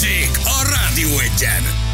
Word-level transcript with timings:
Balázsék 0.00 0.38
a 0.44 0.62
Rádió 0.68 1.18
Egyen! 1.18 1.89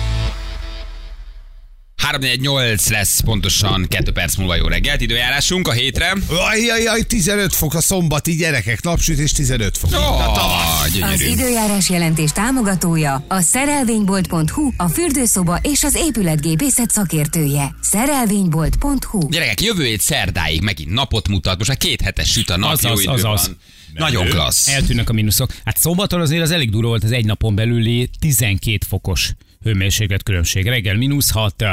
348 2.07 2.89
lesz 2.89 3.21
pontosan 3.21 3.87
2 3.89 4.13
perc 4.13 4.35
múlva 4.37 4.55
jó 4.55 4.67
reggelt, 4.67 5.01
időjárásunk 5.01 5.69
a 5.69 5.73
hétre. 5.73 6.13
Ajjajaj, 6.51 7.03
15 7.03 7.55
fok 7.55 7.75
a 7.75 7.81
szombati 7.81 8.35
gyerekek, 8.37 8.83
napsütés 8.83 9.33
15 9.33 9.77
fok. 9.79 9.91
Oh, 9.93 10.83
Az 10.83 10.93
gyönyörű. 10.93 11.25
időjárás 11.27 11.91
jelentés 11.91 12.31
támogatója 12.31 13.25
a 13.29 13.41
szerelvénybolt.hu, 13.41 14.71
a 14.77 14.89
fürdőszoba 14.89 15.59
és 15.63 15.83
az 15.83 15.95
épületgépészet 15.95 16.91
szakértője. 16.91 17.75
Szerelvénybolt.hu 17.81 19.29
Gyerekek, 19.29 19.63
jövő 19.63 19.85
hét 19.85 20.01
szerdáig 20.01 20.61
megint 20.63 20.91
napot 20.93 21.29
mutat, 21.29 21.57
most 21.57 21.69
már 21.69 21.79
két 21.79 22.01
hetes 22.01 22.31
süt 22.31 22.51
a 22.51 22.57
nap, 22.57 22.71
Azaz, 22.73 23.03
jó 23.05 23.13
idő 23.13 23.23
azaz. 23.23 23.47
van. 23.47 23.57
Nagyon 23.95 24.27
klassz. 24.29 24.69
Eltűnnek 24.69 25.09
a 25.11 25.13
mínuszok. 25.13 25.55
Hát 25.65 25.79
szombaton 25.79 26.21
azért 26.21 26.43
az 26.43 26.51
elég 26.51 26.71
durva 26.71 26.89
volt 26.89 27.05
az 27.05 27.13
egy 27.13 27.25
napon 27.25 27.55
belüli 27.55 28.11
12 28.21 28.79
fokos 28.89 29.31
hőmérséklet 29.67 30.23
különbség. 30.23 30.67
Reggel 30.67 30.97
mínusz 30.97 31.31
6, 31.31 31.65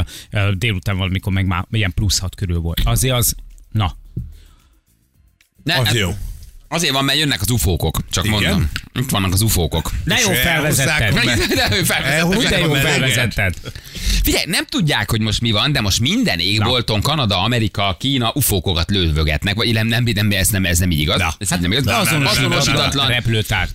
délután 0.54 0.98
valamikor 0.98 1.34
meg 1.34 1.46
már 1.46 1.66
ilyen 1.72 1.94
plusz 1.94 2.20
6 2.20 2.36
körül 2.36 2.60
volt. 2.60 2.82
Azért 2.84 3.16
az, 3.16 3.36
na, 3.72 3.98
Ne, 5.64 5.76
Az 5.76 5.86
hát 5.86 5.96
jó. 5.96 6.16
Azért 6.68 6.94
van, 6.94 7.06
mert 7.06 7.20
jönnek 7.20 7.42
az 7.42 7.50
ufókok, 7.50 8.00
csak 8.10 8.26
Igen? 8.26 8.40
mondom. 8.40 8.70
Itt 8.94 9.10
vannak 9.10 9.34
az 9.34 9.42
ufókok. 9.42 9.92
de 10.06 10.20
jó 10.20 10.32
felvezetted. 10.32 11.14
De, 11.14 11.22
de 11.56 11.84
felvezetett. 11.84 12.06
Elhozzák 12.06 12.50
De 12.50 12.60
jó 12.60 12.74
felvezetted. 12.74 13.56
Figyelj, 14.24 14.44
nem 14.48 14.66
tudják, 14.66 15.10
hogy 15.10 15.22
most 15.22 15.41
mi 15.41 15.52
van, 15.52 15.72
de 15.72 15.82
most 15.82 16.00
minden 16.00 16.40
égbolton 16.40 17.02
Kanada, 17.02 17.41
Amerika, 17.44 17.96
Kína 18.00 18.32
ufókokat 18.34 18.91
lövögetnek, 18.91 19.55
vagy 19.55 19.74
nem, 19.74 19.88
nem, 19.88 20.04
nem, 20.14 20.32
ez 20.32 20.48
nem, 20.48 20.66
ez 20.66 20.80
nem 20.80 20.91
így 20.91 21.00
igaz. 21.00 21.20
Na. 21.20 21.34
Ez 21.38 21.52
így 21.52 21.60
nem 21.60 21.72
igaz. 21.72 21.86
Na. 21.86 21.98
Azonosítatlan, 22.30 23.08
Repülőtár. 23.08 23.68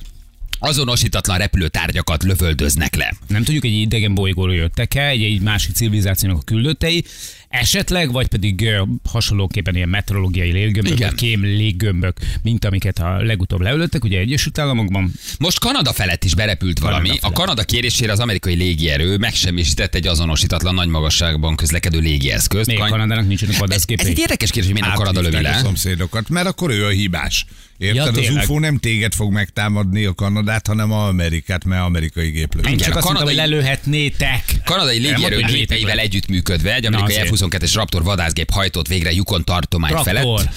Azonosítatlan 0.59 1.39
repülőtárgyakat 1.39 2.23
lövöldöznek 2.23 2.95
le. 2.97 3.15
Nem 3.27 3.43
tudjuk, 3.43 3.65
egy 3.65 3.73
idegen 3.73 4.15
bolygóról 4.15 4.55
jöttek-e, 4.55 5.07
egy, 5.07 5.23
egy 5.23 5.41
másik 5.41 5.75
civilizációnak 5.75 6.39
a 6.39 6.45
küldöttei, 6.45 7.05
esetleg, 7.49 8.13
vagy 8.13 8.27
pedig 8.27 8.69
hasonlóképpen 9.11 9.77
ilyen 9.77 9.89
meteorológiai 9.89 10.53
léggömbök, 10.53 10.93
Igen. 10.93 11.09
vagy 11.09 11.19
kém 11.19 11.43
léggömbök, 11.45 12.17
mint 12.43 12.65
amiket 12.65 12.99
a 12.99 13.23
legutóbb 13.23 13.61
leülöttek, 13.61 14.05
ugye 14.05 14.19
Egyesült 14.19 14.59
Államokban. 14.59 15.13
Most 15.39 15.59
Kanada 15.59 15.93
felett 15.93 16.25
is 16.25 16.35
berepült 16.35 16.79
valami. 16.79 17.09
Kanada 17.09 17.17
A 17.17 17.21
felett. 17.21 17.37
Kanada 17.37 17.63
kérésére 17.65 18.13
az 18.13 18.21
amerikai 18.21 18.55
légierő 18.55 19.17
megsemmisített 19.17 19.95
egy 19.95 20.07
azonosítatlan 20.07 20.75
nagy 20.75 20.89
magasságban 20.89 21.57
közlekedő 21.57 21.99
légieszközt. 21.99 22.67
Még 22.67 22.79
Kan- 22.79 22.91
Kanadának 22.91 23.27
nincsenek 23.27 23.55
ez, 23.55 23.61
ez 23.61 23.69
vadászgépei. 23.69 24.11
egy 24.11 24.19
érdekes 24.19 24.51
kérdés, 24.51 24.73
hogy 24.73 24.81
miért 24.81 24.97
nem 24.97 25.05
Kanada 25.05 25.21
lövi 25.21 25.35
Áthívták 25.35 25.55
a 25.55 25.57
le. 25.59 25.65
szomszédokat, 25.65 26.29
mert 26.29 26.47
akkor 26.47 26.71
ő 26.71 26.85
a 26.85 26.89
hibás. 26.91 27.45
Érted? 27.79 28.17
Ja, 28.17 28.23
az. 28.23 28.37
UFO 28.45 28.59
nem 28.59 28.79
téged 28.79 29.15
fog 29.15 29.33
megtámadni 29.33 30.05
a 30.05 30.15
Kanadát, 30.15 30.67
hanem 30.67 30.93
a 30.93 31.07
Amerikát, 31.07 31.65
mert 31.65 31.83
amerikai 31.83 32.31
géplő. 32.31 32.61
Én 32.71 32.77
csak 32.77 32.95
a 32.95 32.97
azt 32.97 33.05
mondtam, 33.07 33.27
hogy 33.27 33.37
kanadai- 33.37 33.37
lelőhetnétek. 33.37 34.45
Kanadai 34.65 34.99
légierő 34.99 35.41
gépeivel 35.41 35.99
együttműködve 35.99 36.75
egy 36.75 36.87
amerikai 36.87 37.11
azért. 37.13 37.29
F-22-es 37.39 37.73
Raptor 37.75 38.03
vadászgép 38.03 38.51
hajtott 38.51 38.89
végre 38.89 39.13
Yukon 39.13 39.45
tartomány 39.45 39.91
Traktor. 39.91 40.15
felett. 40.15 40.55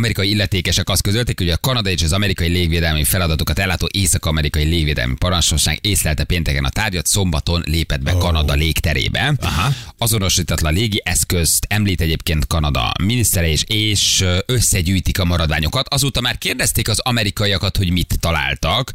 Amerikai 0.00 0.30
illetékesek 0.30 0.88
azt 0.88 1.02
közölték, 1.02 1.38
hogy 1.38 1.48
a 1.48 1.56
kanadai 1.56 1.92
és 1.92 2.02
az 2.02 2.12
amerikai 2.12 2.48
légvédelmi 2.48 3.04
feladatokat 3.04 3.58
ellátó 3.58 3.88
észak-amerikai 3.92 4.64
légvédelmi 4.64 5.14
parancsnokság 5.14 5.78
észlelte 5.80 6.24
pénteken 6.24 6.64
a 6.64 6.68
tárgyat, 6.68 7.06
szombaton 7.06 7.62
lépett 7.66 8.02
be 8.02 8.12
Kanada 8.12 8.52
légterébe. 8.52 9.34
Aha. 9.40 9.72
Azonosítatlan 9.98 10.72
légi 10.72 11.00
eszközt 11.04 11.66
említ 11.68 12.00
egyébként 12.00 12.46
Kanada 12.46 12.92
minisztere 13.02 13.48
és, 13.48 13.64
és 13.66 14.24
összegyűjtik 14.46 15.18
a 15.18 15.24
maradványokat. 15.24 15.88
Azóta 15.88 16.20
már 16.20 16.38
kérdezték 16.38 16.88
az 16.88 16.98
amerikaiakat, 16.98 17.76
hogy 17.76 17.90
mit 17.90 18.14
találtak, 18.20 18.92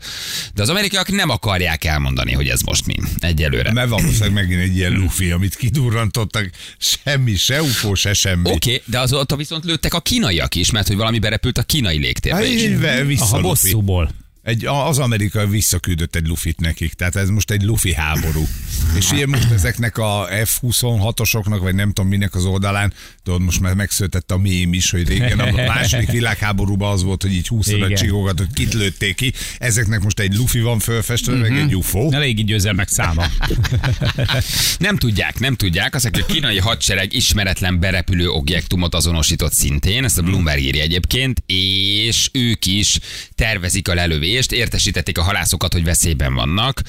de 0.53 0.61
az 0.61 0.69
amerikaiak 0.69 1.11
nem 1.11 1.29
akarják 1.29 1.83
elmondani, 1.83 2.31
hogy 2.31 2.47
ez 2.47 2.61
most 2.61 2.85
mi 2.85 2.95
egyelőre. 3.19 3.71
Mert 3.71 3.89
valószínűleg 3.89 4.33
megint 4.33 4.61
egy 4.61 4.75
ilyen 4.75 4.93
lufi, 4.93 5.31
amit 5.31 5.55
kidurrantottak, 5.55 6.49
semmi, 6.77 7.35
se 7.35 7.61
UFO, 7.61 7.95
se 7.95 8.13
semmi. 8.13 8.49
Oké, 8.49 8.73
okay, 8.73 8.81
de 8.85 8.99
azóta 8.99 9.35
viszont 9.35 9.63
lőttek 9.65 9.93
a 9.93 9.99
kínaiak 9.99 10.55
is, 10.55 10.71
mert 10.71 10.87
hogy 10.87 10.94
valami 10.97 11.19
berepült 11.19 11.57
a 11.57 11.63
kínai 11.63 11.97
légtérbe 11.97 12.37
Hát 12.39 12.47
is. 12.47 12.61
így 12.63 12.79
ve- 12.79 12.99
A 13.01 13.05
vissza 13.05 13.35
lufi. 13.35 13.41
bosszúból. 13.47 14.09
Egy, 14.45 14.65
az 14.65 14.99
Amerika 14.99 15.47
visszaküldött 15.47 16.15
egy 16.15 16.27
lufit 16.27 16.59
nekik, 16.59 16.93
tehát 16.93 17.15
ez 17.15 17.29
most 17.29 17.51
egy 17.51 17.63
lufi 17.63 17.93
háború. 17.93 18.47
És 18.97 19.11
ilyen 19.11 19.29
most 19.29 19.51
ezeknek 19.51 19.97
a 19.97 20.27
F-26-osoknak, 20.43 21.57
vagy 21.61 21.75
nem 21.75 21.87
tudom 21.91 22.09
minek 22.09 22.35
az 22.35 22.45
oldalán, 22.45 22.93
tudod, 23.23 23.41
most 23.41 23.59
már 23.59 23.73
megszületett 23.73 24.31
a 24.31 24.37
mém 24.37 24.73
is, 24.73 24.91
hogy 24.91 25.07
régen 25.07 25.39
a 25.39 25.51
második 25.51 26.11
világháborúban 26.11 26.91
az 26.91 27.03
volt, 27.03 27.21
hogy 27.21 27.33
így 27.33 27.47
húztad 27.47 27.81
a 27.81 27.85
Igen. 27.85 27.97
csigogat, 27.97 28.37
hogy 28.37 28.47
kit 28.53 28.73
lőtték 28.73 29.15
ki. 29.15 29.33
Ezeknek 29.57 30.01
most 30.03 30.19
egy 30.19 30.35
lufi 30.35 30.59
van 30.59 30.79
fölfestve, 30.79 31.33
meg 31.35 31.51
Mhm. 31.51 31.59
egy 31.59 31.75
UFO. 31.75 32.11
Elég 32.11 32.39
így 32.39 32.45
győzelmek 32.45 32.87
száma. 32.87 33.25
Nem 34.77 34.97
tudják, 34.97 35.39
nem 35.39 35.55
tudják. 35.55 35.95
Azt 35.95 36.03
mondják, 36.03 36.25
hogy 36.25 36.35
a 36.35 36.39
kínai 36.39 36.57
hadsereg 36.59 37.13
ismeretlen 37.13 37.79
berepülő 37.79 38.29
objektumot 38.29 38.95
azonosított 38.95 39.53
szintén, 39.53 40.03
ezt 40.03 40.17
a 40.17 40.21
Bloomberg 40.21 40.59
írja 40.61 40.81
egyébként, 40.81 41.43
és 41.45 42.29
ők 42.31 42.65
is 42.65 42.99
tervezik 43.35 43.87
a 43.87 43.93
lelövést, 43.93 44.33
értesítették 44.51 45.17
a 45.17 45.23
halászokat, 45.23 45.73
hogy 45.73 45.83
veszélyben 45.83 46.33
vannak. 46.33 46.81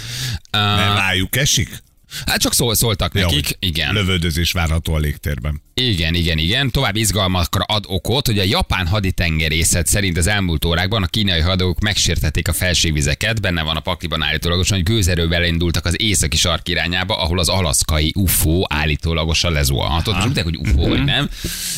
Uh, 0.53 0.97
rájuk 0.97 1.37
esik? 1.37 1.83
Hát 2.27 2.41
csak 2.41 2.55
szól, 2.55 2.75
szóltak 2.75 3.15
Ja, 3.15 3.21
nekik, 3.21 3.47
hogy 3.47 3.57
igen. 3.59 3.95
Lövöldözés 3.95 4.53
várható 4.53 4.95
a 4.95 4.99
légtérben. 4.99 5.65
Igen, 5.81 6.15
igen, 6.15 6.39
igen. 6.39 6.71
További 6.71 7.01
izgalmakra 7.01 7.65
ad 7.65 7.85
okot, 7.89 8.27
hogy 8.27 8.39
a 8.39 8.43
japán 8.43 8.87
haditengerészet 8.87 9.87
szerint 9.87 10.17
az 10.17 10.27
elmúlt 10.27 10.65
órákban 10.65 11.03
a 11.03 11.07
kínai 11.07 11.41
hadok 11.41 11.81
megsértették 11.81 12.49
a 12.49 12.53
felségvizeket, 12.53 13.41
benne 13.41 13.63
van 13.63 13.77
a 13.77 13.81
pakliban 13.81 14.23
állítólagosan, 14.23 14.77
hogy 14.77 14.87
gőzerővel 14.87 15.45
indultak 15.45 15.85
az 15.85 16.01
északi 16.01 16.37
sark 16.37 16.69
irányába, 16.69 17.19
ahol 17.19 17.39
az 17.39 17.49
alaszkai 17.49 18.13
UFO 18.15 18.63
állítólagosan 18.69 19.53
lezuhanhatott. 19.53 20.15
Most 20.15 20.27
tudják, 20.27 20.45
hogy 20.45 20.57
UFO 20.57 20.89
vagy 20.89 21.05
nem, 21.05 21.31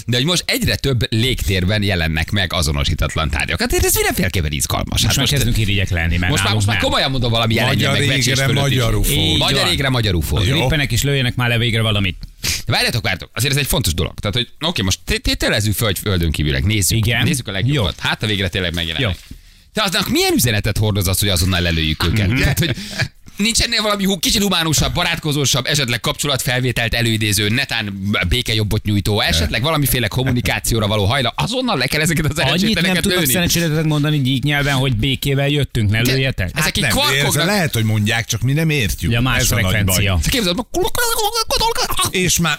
de 0.06 0.16
hogy 0.16 0.27
most 0.27 0.43
egyre 0.47 0.77
több 0.77 1.12
légtérben 1.12 1.82
jelennek 1.82 2.31
meg 2.31 2.53
azonosítatlan 2.53 3.31
tárgyak. 3.31 3.60
Hát 3.60 3.72
ez 3.72 3.94
mindenféleképpen 3.94 4.53
izgalmas. 4.53 5.03
Most 5.03 5.16
már 5.16 5.28
kezdünk 5.28 5.59
irigyek 5.59 5.91
lenni, 5.91 6.16
mert 6.16 6.31
most 6.32 6.44
már, 6.44 6.54
most 6.54 6.66
már 6.66 6.78
komolyan 6.78 7.10
mondom 7.10 7.31
valami 7.31 7.54
jelenjen 7.54 7.91
Magyar 7.91 8.06
meg 8.06 8.16
becsés 8.16 8.27
égre, 8.27 8.53
magyar 8.53 8.94
UFO. 8.94 9.37
Magyar 9.37 9.69
égre, 9.69 9.88
magyar 9.88 10.15
UFO. 10.15 10.28
Jó. 10.33 10.55
Lépjenek 10.61 10.93
és 10.93 11.03
lőjenek 11.03 11.34
már 11.34 11.49
le 11.49 11.59
végre 11.59 11.81
valamit. 11.83 12.16
Várjatok, 12.66 13.03
várjatok, 13.03 13.31
azért 13.34 13.53
ez 13.53 13.59
egy 13.59 13.66
fontos 13.66 13.94
dolog. 13.94 14.15
Tehát, 14.19 14.37
hogy 14.37 14.49
oké, 14.69 14.83
most 14.83 14.99
té- 15.05 15.22
tételezzük 15.22 15.75
föl, 15.75 15.87
hogy 15.87 15.99
földön 15.99 16.31
kívülek, 16.31 16.65
nézzük. 16.65 16.99
Igen. 16.99 17.22
Nézzük 17.22 17.49
a 17.49 17.53
legjobbat. 17.53 17.99
Hát 17.99 18.22
a 18.22 18.27
végre 18.27 18.49
tényleg 18.49 18.75
megjelennek. 18.75 19.19
Jó. 19.28 19.37
De 19.72 19.83
aznak 19.83 20.09
milyen 20.09 20.33
üzenetet 20.34 20.78
hordoz 20.78 21.09
az, 21.09 21.19
hogy 21.19 21.28
azonnal 21.28 21.61
lelőjük 21.61 22.05
őket? 22.05 22.28
Tehát, 22.39 22.59
hogy 22.59 22.77
Nincs 23.38 23.60
ennél 23.60 23.82
valami 23.82 24.04
hú, 24.04 24.19
kicsit 24.19 24.43
humánusabb, 24.43 24.94
barátkozósabb, 24.94 25.66
esetleg 25.66 26.00
kapcsolatfelvételt 26.00 26.94
előidéző, 26.94 27.49
netán 27.49 28.10
békejobbot 28.28 28.84
nyújtó, 28.84 29.21
esetleg 29.21 29.62
valamiféle 29.62 30.09
kommunikációra 30.09 30.87
való 30.87 31.04
hajla, 31.04 31.32
azonnal 31.37 31.78
le 31.78 31.87
kell 31.87 32.00
ezeket 32.00 32.27
az 32.27 32.38
Annyit 32.38 32.81
nem 32.81 32.97
lőni. 33.03 33.27
szerencsétlenek 33.27 33.84
mondani 33.84 34.21
gyík 34.21 34.43
nyelven, 34.43 34.75
hogy 34.75 34.97
békével 34.97 35.48
jöttünk, 35.48 35.91
ne 35.91 36.00
lőjetek. 36.00 36.50
Ezek 36.54 36.72
kvarkognak. 36.72 37.27
ez 37.27 37.34
lehet, 37.34 37.75
hogy 37.75 37.84
mondják, 37.84 38.27
csak 38.27 38.41
mi 38.41 38.53
nem 38.53 38.71
értjük. 38.71 39.10
Ugye 39.10 39.19
a 39.19 39.22
más 39.22 39.41
ez 39.41 39.50
a 39.50 39.54
nagy 39.54 39.65
frekvencia. 39.65 40.12
baj. 40.12 40.22
Képzeld, 40.31 40.56
És 42.10 42.38
már... 42.38 42.59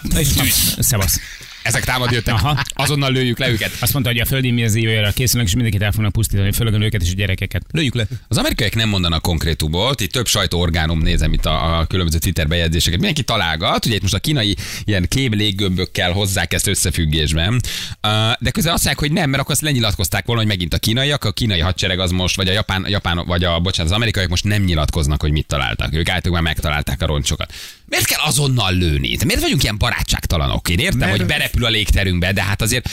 Szevasz. 0.78 1.20
Ezek 1.62 1.84
támad 1.84 2.10
jöttek. 2.10 2.34
Aha. 2.34 2.62
Azonnal 2.68 3.12
lőjük 3.12 3.38
le 3.38 3.48
őket. 3.48 3.70
Azt 3.80 3.92
mondta, 3.92 4.10
hogy 4.10 4.20
a 4.20 4.24
földi 4.24 4.48
inváziójára 4.48 5.10
készülnek, 5.10 5.48
és 5.48 5.54
mindenkit 5.54 5.82
el 5.82 5.92
fognak 5.92 6.12
pusztítani, 6.12 6.52
főleg 6.52 6.74
a 6.74 6.78
nőket 6.78 7.02
és 7.02 7.10
a 7.10 7.14
gyerekeket. 7.14 7.62
Lőjük 7.70 7.94
le. 7.94 8.06
Az 8.28 8.36
amerikaiak 8.36 8.74
nem 8.74 8.88
mondanak 8.88 9.22
konkrétumot, 9.22 10.00
itt 10.00 10.12
több 10.12 10.26
sajtóorgánum 10.26 10.98
nézem 10.98 11.32
itt 11.32 11.46
a, 11.46 11.78
a 11.78 11.86
különböző 11.86 12.18
Twitter 12.18 12.48
bejegyzéseket. 12.48 12.98
Mindenki 12.98 13.22
találgat, 13.22 13.86
ugye 13.86 13.94
itt 13.94 14.02
most 14.02 14.14
a 14.14 14.18
kínai 14.18 14.56
ilyen 14.84 15.06
kém 15.08 15.32
léggömbökkel 15.32 16.12
hozzák 16.12 16.52
ezt 16.52 16.66
összefüggésben, 16.66 17.60
de 18.38 18.50
közben 18.50 18.72
azt 18.72 18.84
mondják, 18.84 18.98
hogy 18.98 19.12
nem, 19.12 19.30
mert 19.30 19.42
akkor 19.42 19.54
azt 19.54 19.62
lenyilatkozták 19.62 20.26
volna, 20.26 20.40
hogy 20.40 20.50
megint 20.50 20.74
a 20.74 20.78
kínaiak, 20.78 21.24
a 21.24 21.32
kínai 21.32 21.60
hadsereg 21.60 21.98
az 21.98 22.10
most, 22.10 22.36
vagy 22.36 22.48
a 22.48 22.52
japán, 22.52 22.86
japán 22.88 23.26
vagy 23.26 23.44
a, 23.44 23.58
bocsánat, 23.58 23.90
az 23.90 23.96
amerikaiak 23.96 24.28
most 24.28 24.44
nem 24.44 24.62
nyilatkoznak, 24.62 25.20
hogy 25.20 25.30
mit 25.30 25.46
találtak. 25.46 25.94
Ők 25.94 26.08
általában 26.08 26.42
megtalálták 26.42 27.02
a 27.02 27.06
roncsokat. 27.06 27.52
Miért 27.90 28.06
kell 28.06 28.20
azonnal 28.20 28.72
lőni? 28.74 29.16
De 29.16 29.24
miért 29.24 29.40
vagyunk 29.40 29.62
ilyen 29.62 29.78
barátságtalanok? 29.78 30.68
Én 30.68 30.78
értem, 30.78 30.98
Mert- 30.98 31.16
hogy 31.16 31.26
berepül 31.26 31.64
a 31.64 31.68
légterünkbe, 31.68 32.32
de 32.32 32.42
hát 32.42 32.62
azért 32.62 32.90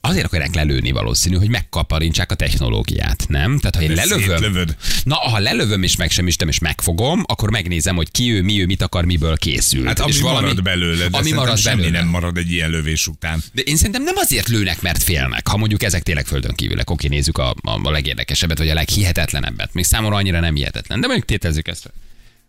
azért 0.00 0.24
akarják 0.24 0.54
lelőni 0.54 0.90
valószínű, 0.90 1.36
hogy 1.36 1.48
megkaparintsák 1.48 2.30
a 2.32 2.34
technológiát, 2.34 3.24
nem? 3.28 3.58
Tehát 3.58 3.76
ha 3.76 3.82
én 3.82 3.92
lelövöm, 3.92 4.28
Szétlövöd. 4.28 4.76
Na, 5.04 5.14
ha 5.14 5.38
lelövöm 5.38 5.82
és 5.82 5.96
megsemmisítem 5.96 6.48
és 6.48 6.58
megfogom, 6.58 7.22
akkor 7.26 7.50
megnézem, 7.50 7.96
hogy 7.96 8.10
ki 8.10 8.32
ő, 8.32 8.42
mi 8.42 8.60
ő, 8.60 8.66
mit 8.66 8.82
akar, 8.82 9.04
miből 9.04 9.36
készül. 9.36 9.86
Hát 9.86 10.00
ami 10.00 10.12
és 10.12 10.20
marad 10.20 10.62
belőle, 10.62 11.08
de 11.08 11.16
ami 11.18 11.32
marad 11.32 11.58
semmi 11.58 11.80
belőle. 11.80 11.98
nem 11.98 12.08
marad 12.08 12.36
egy 12.36 12.52
ilyen 12.52 12.70
lövés 12.70 13.06
után. 13.06 13.42
De 13.52 13.62
én 13.62 13.76
szerintem 13.76 14.02
nem 14.02 14.16
azért 14.16 14.48
lőnek, 14.48 14.80
mert 14.82 15.02
félnek. 15.02 15.48
Ha 15.48 15.56
mondjuk 15.56 15.82
ezek 15.82 16.02
tényleg 16.02 16.26
földön 16.26 16.54
kívülek, 16.54 16.90
oké, 16.90 17.08
nézzük 17.08 17.38
a, 17.38 17.50
a, 17.62 17.80
a 17.82 17.90
legérdekesebbet, 17.90 18.58
vagy 18.58 18.68
a 18.68 18.74
leghihetetlenebbet. 18.74 19.74
Még 19.74 19.84
számomra 19.84 20.16
annyira 20.16 20.40
nem 20.40 20.54
hihetetlen. 20.54 21.00
De 21.00 21.06
mondjuk 21.06 21.28
tétezzük 21.28 21.68
ezt. 21.68 21.92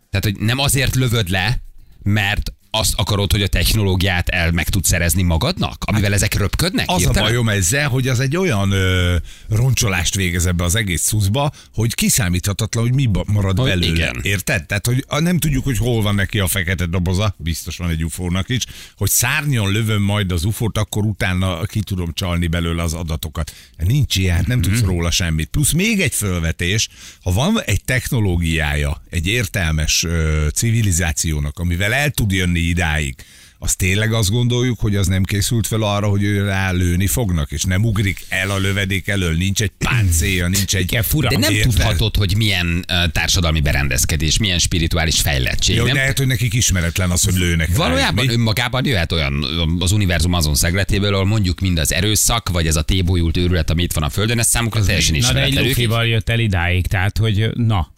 Tehát, 0.09 0.25
hogy 0.25 0.45
nem 0.45 0.59
azért 0.59 0.95
lövöd 0.95 1.29
le, 1.29 1.61
mert 2.03 2.53
azt 2.75 2.93
akarod, 2.95 3.31
hogy 3.31 3.41
a 3.41 3.47
technológiát 3.47 4.29
el 4.29 4.51
meg 4.51 4.69
tudsz 4.69 4.87
szerezni 4.87 5.21
magadnak, 5.21 5.83
amivel 5.85 6.13
ezek 6.13 6.33
röpködnek? 6.33 6.85
Az 6.89 6.97
Hirtelen? 6.97 7.23
a 7.23 7.25
bajom 7.27 7.49
ezzel, 7.49 7.89
hogy 7.89 8.07
az 8.07 8.19
egy 8.19 8.37
olyan 8.37 8.71
ö, 8.71 9.15
roncsolást 9.49 10.15
végez 10.15 10.45
ebbe 10.45 10.63
az 10.63 10.75
egész 10.75 11.03
cuccba, 11.07 11.51
hogy 11.73 11.93
kiszámíthatatlan, 11.93 12.83
hogy 12.83 12.93
mi 12.93 13.09
marad 13.25 13.57
Hogy 13.59 13.69
belőle. 13.69 13.87
igen. 13.95 14.19
Érted? 14.21 14.65
Tehát, 14.65 14.85
hogy 14.85 15.05
nem 15.23 15.37
tudjuk, 15.39 15.63
hogy 15.63 15.77
hol 15.77 16.01
van 16.01 16.15
neki 16.15 16.39
a 16.39 16.47
fekete 16.47 16.85
doboza, 16.85 17.35
biztos 17.37 17.77
van 17.77 17.89
egy 17.89 18.03
ufónak 18.03 18.49
is, 18.49 18.63
hogy 18.97 19.09
szárnyon 19.09 19.71
lövöm 19.71 20.01
majd 20.01 20.31
az 20.31 20.43
ufót, 20.43 20.77
akkor 20.77 21.03
utána 21.05 21.65
ki 21.65 21.79
tudom 21.79 22.13
csalni 22.13 22.47
belőle 22.47 22.83
az 22.83 22.93
adatokat. 22.93 23.53
Nincs 23.77 24.15
ilyen, 24.15 24.43
nem 24.47 24.61
tudsz 24.61 24.81
róla 24.81 25.11
semmit. 25.11 25.49
Plusz 25.49 25.71
még 25.71 26.01
egy 26.01 26.13
fölvetés, 26.13 26.89
ha 27.23 27.31
van 27.31 27.61
egy 27.65 27.83
technológiája, 27.83 29.01
egy 29.09 29.27
értelmes 29.27 30.03
ö, 30.03 30.47
civilizációnak, 30.53 31.59
amivel 31.59 31.93
el 31.93 32.09
tud 32.09 32.31
jönni 32.31 32.61
idáig, 32.67 33.15
az 33.63 33.75
tényleg 33.75 34.13
azt 34.13 34.29
gondoljuk, 34.29 34.79
hogy 34.79 34.95
az 34.95 35.07
nem 35.07 35.23
készült 35.23 35.67
fel 35.67 35.81
arra, 35.81 36.07
hogy 36.07 36.23
ő 36.23 36.45
rá 36.45 36.71
lőni 36.71 37.07
fognak, 37.07 37.51
és 37.51 37.63
nem 37.63 37.85
ugrik 37.85 38.25
el 38.29 38.49
a 38.49 38.57
lövedék 38.57 39.07
elől, 39.07 39.33
nincs 39.35 39.61
egy 39.61 39.71
páncélja, 39.77 40.47
nincs 40.47 40.75
egy... 40.75 40.83
Igen, 40.83 41.03
fura. 41.03 41.29
De 41.29 41.37
nem 41.37 41.53
tudhatod, 41.61 42.15
hogy 42.15 42.35
milyen 42.37 42.85
uh, 42.89 43.11
társadalmi 43.11 43.61
berendezkedés, 43.61 44.37
milyen 44.37 44.59
spirituális 44.59 45.21
fejlettség. 45.21 45.75
Jó, 45.75 45.85
nem? 45.85 45.93
de 45.93 45.99
lehet, 45.99 46.17
hogy 46.17 46.27
nekik 46.27 46.53
ismeretlen 46.53 47.11
az, 47.11 47.23
hogy 47.23 47.33
lőnek. 47.33 47.67
rá, 47.67 47.75
Valójában 47.75 48.25
mi? 48.25 48.33
önmagában 48.33 48.85
jöhet 48.85 49.11
olyan 49.11 49.45
az 49.79 49.91
univerzum 49.91 50.33
azon 50.33 50.55
szegletéből, 50.55 51.13
ahol 51.13 51.25
mondjuk 51.25 51.59
mind 51.59 51.77
az 51.77 51.93
erőszak, 51.93 52.49
vagy 52.49 52.67
ez 52.67 52.75
a 52.75 52.81
tébolyult 52.81 53.37
őrület, 53.37 53.69
ami 53.69 53.83
itt 53.83 53.93
van 53.93 54.03
a 54.03 54.09
Földön, 54.09 54.39
ez 54.39 54.47
számukra 54.47 54.83
teljesen 54.83 55.17
Na 55.19 55.33
de 55.33 55.41
egy 55.41 55.53
ismeretlen. 55.53 56.05
Jött 56.05 56.29
el 56.29 56.39
idáig, 56.39 56.87
tehát 56.87 57.17
hogy 57.17 57.49
na. 57.53 57.92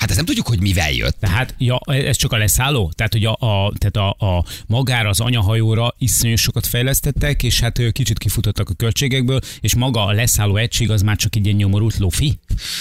Hát 0.00 0.08
ezt 0.08 0.16
nem 0.16 0.24
tudjuk, 0.24 0.46
hogy 0.46 0.60
mivel 0.60 0.92
jött. 0.92 1.16
Tehát 1.20 1.54
ja, 1.58 1.80
ez 1.86 2.16
csak 2.16 2.32
a 2.32 2.36
leszálló? 2.36 2.92
Tehát, 2.94 3.12
hogy 3.12 3.24
a, 3.24 3.32
a, 3.32 3.72
tehát 3.78 3.96
a, 3.96 4.26
a 4.26 4.44
magára, 4.66 5.08
az 5.08 5.20
anyahajóra 5.20 5.94
iszonyú 5.98 6.36
sokat 6.36 6.66
fejlesztettek, 6.66 7.42
és 7.42 7.60
hát 7.60 7.80
kicsit 7.92 8.18
kifutottak 8.18 8.68
a 8.68 8.74
költségekből, 8.74 9.40
és 9.60 9.74
maga 9.74 10.04
a 10.04 10.12
leszálló 10.12 10.56
egység 10.56 10.90
az 10.90 11.02
már 11.02 11.16
csak 11.16 11.36
egy 11.36 11.44
ilyen 11.44 11.56
nyomorult 11.56 11.98
lofi. 11.98 12.38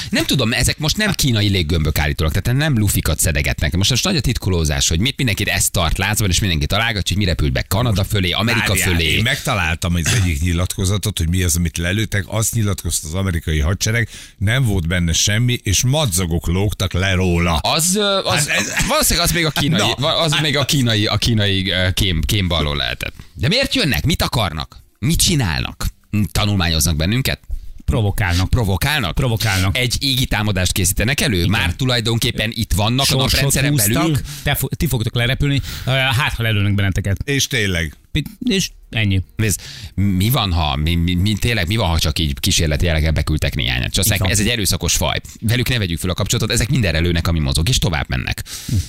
Nem 0.10 0.26
tudom, 0.26 0.54
ezek 0.54 0.78
most 0.78 0.98
nem 0.98 1.12
kínai 1.12 1.48
léggömbök 1.48 2.00
állítólag, 2.00 2.34
tehát 2.34 2.60
nem 2.60 2.78
lufikat 2.78 3.20
szedegetnek. 3.20 3.76
Most, 3.76 3.90
most 3.90 4.04
nagy 4.04 4.16
a 4.16 4.22
titkolózás, 4.22 4.88
hogy 4.88 5.00
mit 5.00 5.18
mindenkit 5.18 5.48
ezt 5.48 5.72
tart 5.72 5.98
lázban, 5.98 6.30
és 6.30 6.40
mindenki 6.40 6.66
találgatja, 6.66 7.16
hogy 7.16 7.26
mi 7.26 7.30
repült 7.30 7.52
be 7.52 7.62
Kanada 7.62 8.04
fölé, 8.04 8.32
Amerika 8.32 8.68
Várjál, 8.68 8.90
fölé. 8.90 9.16
Én 9.16 9.24
megtaláltam 9.24 9.96
az 9.96 10.20
egyik 10.22 10.42
nyilatkozatot, 10.42 11.18
hogy 11.18 11.30
mi 11.30 11.44
az, 11.44 11.56
amit 11.56 11.78
lelőttek. 11.78 12.24
Azt 12.28 12.54
nyilatkozta 12.54 13.08
az 13.08 13.14
amerikai 13.14 13.60
hadsereg, 13.60 14.10
nem 14.38 14.64
volt 14.64 14.88
benne 14.88 15.14
semmi, 15.14 15.60
és 15.64 15.84
madzagok 15.84 16.48
lógtak 16.48 16.94
le 16.94 17.08
róla. 17.16 17.56
Az, 17.58 18.00
az, 18.24 18.48
Hát 18.48 18.58
ez- 18.60 18.86
valószínűleg 18.88 19.28
az 19.28 19.34
még 19.34 19.46
a 19.46 19.50
kínai, 19.52 19.94
Na. 19.98 20.18
az 20.20 20.36
még 20.42 20.58
a 20.58 20.66
kínai, 20.66 21.06
a 21.08 21.18
kínai 21.18 21.74
kém, 21.94 22.22
kémbaló 22.22 22.74
lehetett. 22.74 23.14
De 23.34 23.48
miért 23.48 23.76
jönnek? 23.76 24.06
Mit 24.06 24.22
akarnak? 24.22 24.78
Mit 25.00 25.22
csinálnak? 25.22 25.86
Tanulmányoznak 26.32 26.96
bennünket? 26.96 27.40
Provokálnak. 27.86 28.50
Provokálnak? 28.50 29.16
Provokálnak. 29.16 29.78
Egy 29.78 29.96
égi 30.04 30.26
támadást 30.26 30.72
készítenek 30.72 31.22
elő? 31.22 31.38
Igen. 31.38 31.50
Már 31.50 31.74
tulajdonképpen 31.74 32.52
itt 32.54 32.74
vannak 32.74 33.00
a 33.00 33.04
Sorsot 33.06 33.32
naprendszeren 33.32 33.76
belül? 33.76 34.18
te, 34.44 34.56
fo- 34.56 34.78
ti 34.78 34.88
fogtok 34.88 35.16
lerepülni, 35.16 35.62
hát 35.86 36.34
ha 36.34 36.44
lelőnek 36.44 36.76
benneteket. 36.76 37.18
És 37.24 37.48
tényleg. 37.48 37.96
És 38.40 38.70
ennyi. 38.90 39.22
Nézd, 39.36 39.60
mi 39.94 40.30
van, 40.30 40.52
ha, 40.54 40.76
mi, 40.76 40.96
mi, 40.96 41.14
mi, 41.14 41.34
tényleg, 41.34 41.68
mi 41.68 41.76
van, 41.76 41.90
ha 41.90 42.00
csak 42.00 42.20
így 42.20 42.40
kísérleti 42.40 42.86
jelleggel 42.86 43.12
beküldtek 43.12 43.56
néhányat? 43.56 43.92
Csak 43.92 44.30
ez 44.30 44.40
egy 44.40 44.48
erőszakos 44.48 44.96
faj. 44.96 45.20
Velük 45.42 45.70
ne 45.70 45.78
vegyük 45.78 46.00
fel 46.00 46.10
a 46.10 46.14
kapcsolatot, 46.14 46.52
ezek 46.52 46.70
mindenre 46.70 47.00
lőnek, 47.00 47.28
ami 47.28 47.40
mozog, 47.40 47.70
és 47.70 47.78
tovább 47.78 48.06
mennek. 48.08 48.44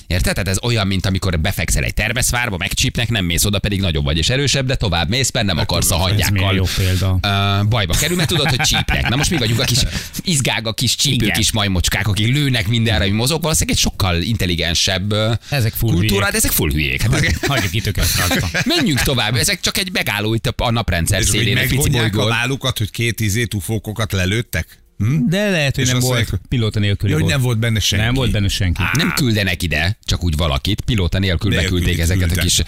Érted? 0.07 0.33
Tehát 0.33 0.47
ez 0.47 0.57
olyan, 0.63 0.87
mint 0.87 1.05
amikor 1.05 1.39
befekszel 1.39 1.83
egy 1.83 1.93
termeszvárba, 1.93 2.57
megcsípnek, 2.57 3.09
nem 3.09 3.25
mész 3.25 3.45
oda, 3.45 3.59
pedig 3.59 3.79
nagyobb 3.79 4.03
vagy 4.03 4.17
és 4.17 4.29
erősebb, 4.29 4.65
de 4.65 4.75
tovább 4.75 5.09
mész, 5.09 5.31
mert 5.31 5.45
nem 5.45 5.57
akarsz 5.57 5.91
a 5.91 5.95
Ez 5.95 6.01
milyen 6.01 6.29
hangyákkal. 6.29 6.55
jó 6.55 6.63
példa. 6.77 7.11
Uh, 7.11 7.67
bajba 7.67 7.93
kerül, 7.93 8.15
mert 8.17 8.29
tudod, 8.29 8.49
hogy 8.49 8.59
csípnek. 8.59 9.09
Na 9.09 9.15
most 9.15 9.29
mi 9.29 9.37
vagyunk 9.37 9.59
a 9.59 9.63
kis 9.63 9.79
izgága, 10.23 10.73
kis 10.73 10.95
csípő, 10.95 11.27
kis 11.27 11.51
majmocskák, 11.51 12.07
akik 12.07 12.27
lőnek 12.27 12.67
mindenre, 12.67 13.03
ami 13.03 13.13
mozog. 13.13 13.41
Valószínűleg 13.41 13.75
egy 13.77 13.83
sokkal 14.01 14.21
intelligensebb 14.21 15.13
Ezek 15.49 15.73
full 15.73 15.89
kultúra, 15.91 16.07
hülyék. 16.07 16.31
de 16.31 16.37
ezek 16.37 16.51
full 16.51 16.71
hülyék. 16.71 17.01
Hát 17.01 17.45
Hagyjuk 17.47 17.73
itt 17.73 17.87
őket. 17.87 18.05
Menjünk 18.75 19.01
tovább, 19.01 19.35
ezek 19.35 19.59
csak 19.59 19.77
egy 19.77 19.91
megálló 19.91 20.33
itt 20.33 20.47
a 20.47 20.71
naprendszer 20.71 21.23
szélén, 21.23 21.53
megvonják 21.53 22.17
a 22.17 22.25
vállukat, 22.25 22.77
hogy 22.77 22.89
két 22.91 23.19
izét 23.19 23.53
ufókokat 23.53 24.11
lelőttek? 24.11 24.79
De 25.27 25.49
lehet, 25.49 25.75
hogy 25.75 25.83
És 25.83 25.89
nem 25.91 25.99
volt 25.99 26.17
mondják- 26.17 26.41
pilóta 26.47 26.79
nélküli 26.79 27.13
hogy 27.13 27.25
nem 27.25 27.41
volt 27.41 27.59
benne 27.59 27.79
senki. 27.79 28.05
Nem 28.05 28.13
volt 28.13 28.31
benne 28.31 28.47
senki. 28.47 28.81
Nem 28.93 29.13
küldenek 29.15 29.63
ide, 29.63 29.97
csak 30.03 30.23
úgy 30.23 30.35
valakit, 30.35 30.81
pilóta 30.81 31.19
nélkül 31.19 31.51
beküldték 31.55 31.99
ezeket 31.99 32.31
a 32.37 32.41
kis 32.41 32.61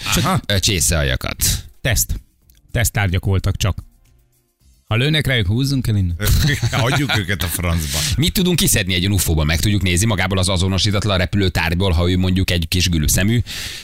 csészealjakat. 0.60 1.44
Teszt. 1.80 2.14
Tesztárgyak 2.72 3.24
voltak 3.24 3.56
csak. 3.56 3.78
Ha 4.86 4.96
lőnek 4.96 5.26
rájuk, 5.26 5.46
húzzunk 5.46 5.86
el 5.86 5.96
innen. 5.96 6.16
Hagyjuk 6.70 7.18
őket 7.18 7.42
a 7.42 7.46
francba. 7.46 7.98
Mit 8.16 8.32
tudunk 8.32 8.56
kiszedni 8.56 8.94
egy 8.94 9.08
ufóban? 9.08 9.46
Meg 9.46 9.60
tudjuk 9.60 9.82
nézni 9.82 10.06
magából 10.06 10.38
az 10.38 10.48
azonosítatlan 10.48 11.18
repülőtárgyból, 11.18 11.90
ha 11.90 12.10
ő 12.10 12.16
mondjuk 12.16 12.50
egy 12.50 12.66
kis 12.68 12.88
gülőszemű 12.88 13.40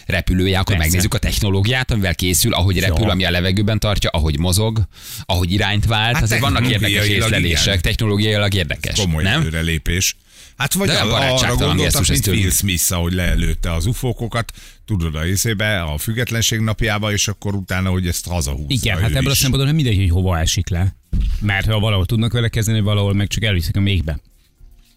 repülője, 0.07 0.59
akkor 0.59 0.75
Persze. 0.75 0.83
megnézzük 0.83 1.15
a 1.15 1.19
technológiát, 1.19 1.91
amivel 1.91 2.15
készül, 2.15 2.55
ahogy 2.55 2.79
repül, 2.79 3.05
Jó. 3.05 3.11
ami 3.11 3.25
a 3.25 3.31
levegőben 3.31 3.79
tartja, 3.79 4.11
ahogy 4.11 4.39
mozog, 4.39 4.81
ahogy 5.25 5.53
irányt 5.53 5.87
vált. 5.87 6.15
Hát 6.15 6.23
Azért 6.23 6.41
vannak 6.41 6.63
érdekes 6.63 6.81
technológiailag 6.83 7.27
észlelések, 7.29 7.81
technológiailag 7.81 8.55
érdekes. 8.55 9.01
Komoly 9.01 9.23
nem? 9.23 9.41
előrelépés. 9.41 10.17
Hát 10.61 10.75
vagy 10.75 10.89
De 10.89 11.05
olyan 11.05 11.33
arra 11.33 11.55
gondoltak, 11.57 12.09
mint. 12.09 12.27
Will 12.27 12.51
Smith, 12.51 12.93
ahogy 12.93 13.13
lelőtte 13.13 13.73
az 13.73 13.87
ufókokat, 13.87 14.53
tudod 14.85 15.15
a 15.15 15.23
részébe, 15.23 15.83
a 15.83 15.99
függetlenség 15.99 16.61
napjába, 16.61 17.13
és 17.13 17.29
akkor 17.29 17.55
utána, 17.55 17.91
hogy 17.91 18.07
ezt 18.07 18.27
hazahúzza 18.27 18.67
Igen, 18.69 18.99
hát 18.99 19.15
ebből 19.15 19.31
a 19.31 19.35
szempontból 19.35 19.65
nem 19.65 19.75
mindegy, 19.75 19.97
hogy 19.97 20.11
hova 20.11 20.39
esik 20.39 20.69
le. 20.69 20.97
Mert 21.41 21.67
ha 21.67 21.79
valahol 21.79 22.07
tudnak 22.07 22.33
vele 22.33 22.49
kezdeni, 22.49 22.81
valahol 22.81 23.15
meg 23.15 23.29
csak 23.29 23.45
elviszik 23.45 23.77
a 23.77 23.81
mégbe. 23.81 24.21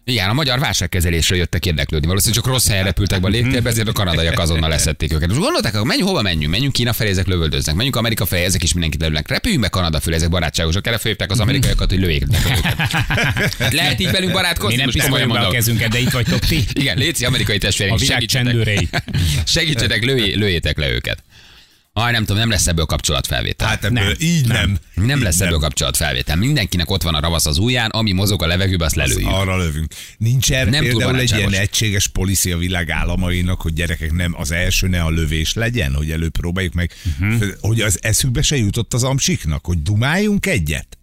Igen, 0.06 0.28
a 0.28 0.32
magyar 0.32 0.58
válságkezelésre 0.58 1.36
jöttek 1.36 1.66
érdeklődni. 1.66 2.06
Valószínűleg 2.06 2.42
csak 2.44 2.52
rossz 2.52 2.68
helyen 2.68 2.84
repültek 2.84 3.20
be 3.20 3.26
a 3.26 3.30
légtérbe, 3.30 3.68
ezért 3.68 3.88
a 3.88 3.92
kanadaiak 3.92 4.38
azonnal 4.38 4.68
leszették 4.74 5.12
őket. 5.12 5.28
Most 5.28 5.40
gondolták, 5.40 5.74
hogy 5.74 5.86
menjünk, 5.86 6.08
hova 6.08 6.22
menjünk? 6.22 6.50
Menjünk 6.52 6.72
Kína 6.72 6.92
felé, 6.92 7.10
ezek 7.10 7.26
lövöldöznek. 7.26 7.74
Menjünk 7.74 7.96
Amerika 7.96 8.26
felé, 8.26 8.44
ezek 8.44 8.62
is 8.62 8.72
mindenkit 8.72 9.00
lelőnek. 9.00 9.28
Repüljünk 9.28 9.62
be 9.62 9.68
Kanada 9.68 10.00
felé, 10.00 10.16
ezek 10.16 10.28
barátságosak. 10.28 10.86
Erre 10.86 10.98
felhívták 10.98 11.30
az 11.30 11.40
amerikaiakat, 11.40 11.90
hogy 11.90 11.98
lőjék 11.98 12.22
őket. 12.22 13.72
Lehet 13.72 14.00
így 14.00 14.10
velünk 14.10 14.26
Mi 14.26 14.32
barátkozni? 14.32 14.76
nem 14.76 14.84
Most 14.84 15.00
komolyan 15.00 15.26
piszkoljuk 15.26 15.50
be 15.50 15.56
a 15.56 15.60
kezünket, 15.60 15.88
de 15.90 15.98
itt 15.98 16.10
vagytok 16.10 16.38
ti. 16.38 16.64
Igen, 16.72 16.98
léci 16.98 17.24
amerikai 17.24 17.58
testvéreink, 17.58 17.98
A 18.00 18.02
világ 18.02 18.18
segítsetek. 18.20 18.46
csendőrei. 18.46 18.88
Segítsetek, 19.44 20.04
lőjé, 20.04 20.34
lőjétek 20.34 20.78
le 20.78 20.88
őket. 20.90 21.22
Aj, 21.96 22.12
nem 22.12 22.24
tudom, 22.24 22.36
nem 22.36 22.50
lesz 22.50 22.66
ebből 22.66 22.84
kapcsolatfelvétel. 22.84 23.68
Hát 23.68 23.84
ebből 23.84 24.02
Nem, 24.02 24.14
így 24.18 24.46
nem. 24.46 24.78
nem 24.94 25.16
így 25.16 25.22
lesz 25.22 25.40
ebből 25.40 25.58
kapcsolatfelvétel. 25.58 26.36
Mindenkinek 26.36 26.90
ott 26.90 27.02
van 27.02 27.14
a 27.14 27.20
ravasz 27.20 27.46
az 27.46 27.58
ujján, 27.58 27.90
ami 27.90 28.12
mozog 28.12 28.42
a 28.42 28.46
levegőbe, 28.46 28.84
azt 28.84 28.94
lelőjük. 28.94 29.28
Arra 29.28 29.56
lövünk. 29.56 29.94
Nincs 30.18 30.52
erre 30.52 30.70
Nem 30.70 30.84
például 30.84 31.18
egy 31.18 31.36
ilyen 31.36 31.52
egységes 31.52 32.06
policy 32.06 32.52
a 32.52 32.56
világ 32.56 32.90
államainak, 32.90 33.60
hogy 33.60 33.72
gyerekek 33.72 34.12
nem 34.12 34.34
az 34.36 34.50
első 34.50 34.88
ne 34.88 35.02
a 35.02 35.10
lövés 35.10 35.54
legyen, 35.54 35.94
hogy 35.94 36.10
előpróbáljuk 36.10 36.74
meg, 36.74 36.92
uh-huh. 37.20 37.44
hogy 37.60 37.80
az 37.80 37.98
eszükbe 38.02 38.42
se 38.42 38.56
jutott 38.56 38.94
az 38.94 39.04
amcsiknak, 39.04 39.64
hogy 39.64 39.82
dumáljunk 39.82 40.46
egyet. 40.46 40.98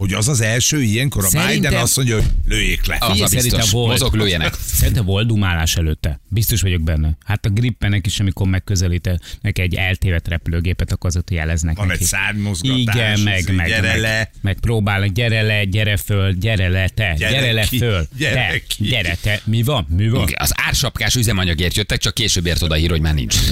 Hogy 0.00 0.12
az 0.12 0.28
az 0.28 0.40
első 0.40 0.82
ilyenkor 0.82 1.24
a 1.24 1.28
Szerintem- 1.28 1.60
Biden 1.60 1.74
azt 1.82 1.96
mondja, 1.96 2.14
hogy 2.14 2.24
lőjék 2.48 2.86
le. 2.86 2.96
Az 3.00 3.08
a 3.08 3.12
Figyelj, 3.12 3.28
szerintem 3.28 3.50
biztos. 3.60 3.70
volt. 3.70 3.90
Mozog, 3.90 4.14
lőjenek. 4.14 4.54
Szerintem 4.74 5.04
volt 5.04 5.26
dumálás 5.26 5.76
előtte. 5.76 6.20
Biztos 6.28 6.60
vagyok 6.60 6.82
benne. 6.82 7.16
Hát 7.24 7.44
a 7.46 7.48
grippenek 7.48 8.06
is, 8.06 8.20
amikor 8.20 8.46
megközelítenek 8.46 9.58
egy 9.58 9.74
eltévedt 9.74 10.28
repülőgépet, 10.28 10.92
akkor 10.92 11.10
azot 11.10 11.30
jeleznek 11.30 11.76
Van 11.76 11.86
neki. 11.86 11.98
egy 12.02 12.06
szárnymozgatás, 12.06 12.80
Igen, 12.94 13.20
meg, 13.20 13.54
meg, 13.54 13.66
gyere 13.68 13.80
meg, 13.88 14.00
le. 14.00 14.30
meg 14.40 14.58
próbálnak, 14.60 15.08
gyere 15.12 15.42
le, 15.42 15.64
gyere 15.64 15.96
föl, 15.96 16.32
gyere 16.32 16.68
le, 16.68 16.88
te, 16.88 17.14
Gyere 17.18 17.32
gyere, 17.32 17.52
le 17.52 17.62
ki, 17.66 17.78
föl, 17.78 18.06
gyere 18.18 18.34
te, 18.50 18.58
ki. 18.68 18.84
gyere 18.84 19.16
te. 19.22 19.40
Mi 19.44 19.62
van? 19.62 19.86
Mi 19.96 20.08
van? 20.08 20.28
Az 20.34 20.52
ársapkás 20.54 21.14
üzemanyagért 21.14 21.76
jöttek, 21.76 21.98
csak 21.98 22.14
később 22.14 22.46
ért 22.46 22.62
oda 22.62 22.74
hír, 22.74 22.90
hogy 22.90 23.00
már 23.00 23.14
nincs. 23.14 23.36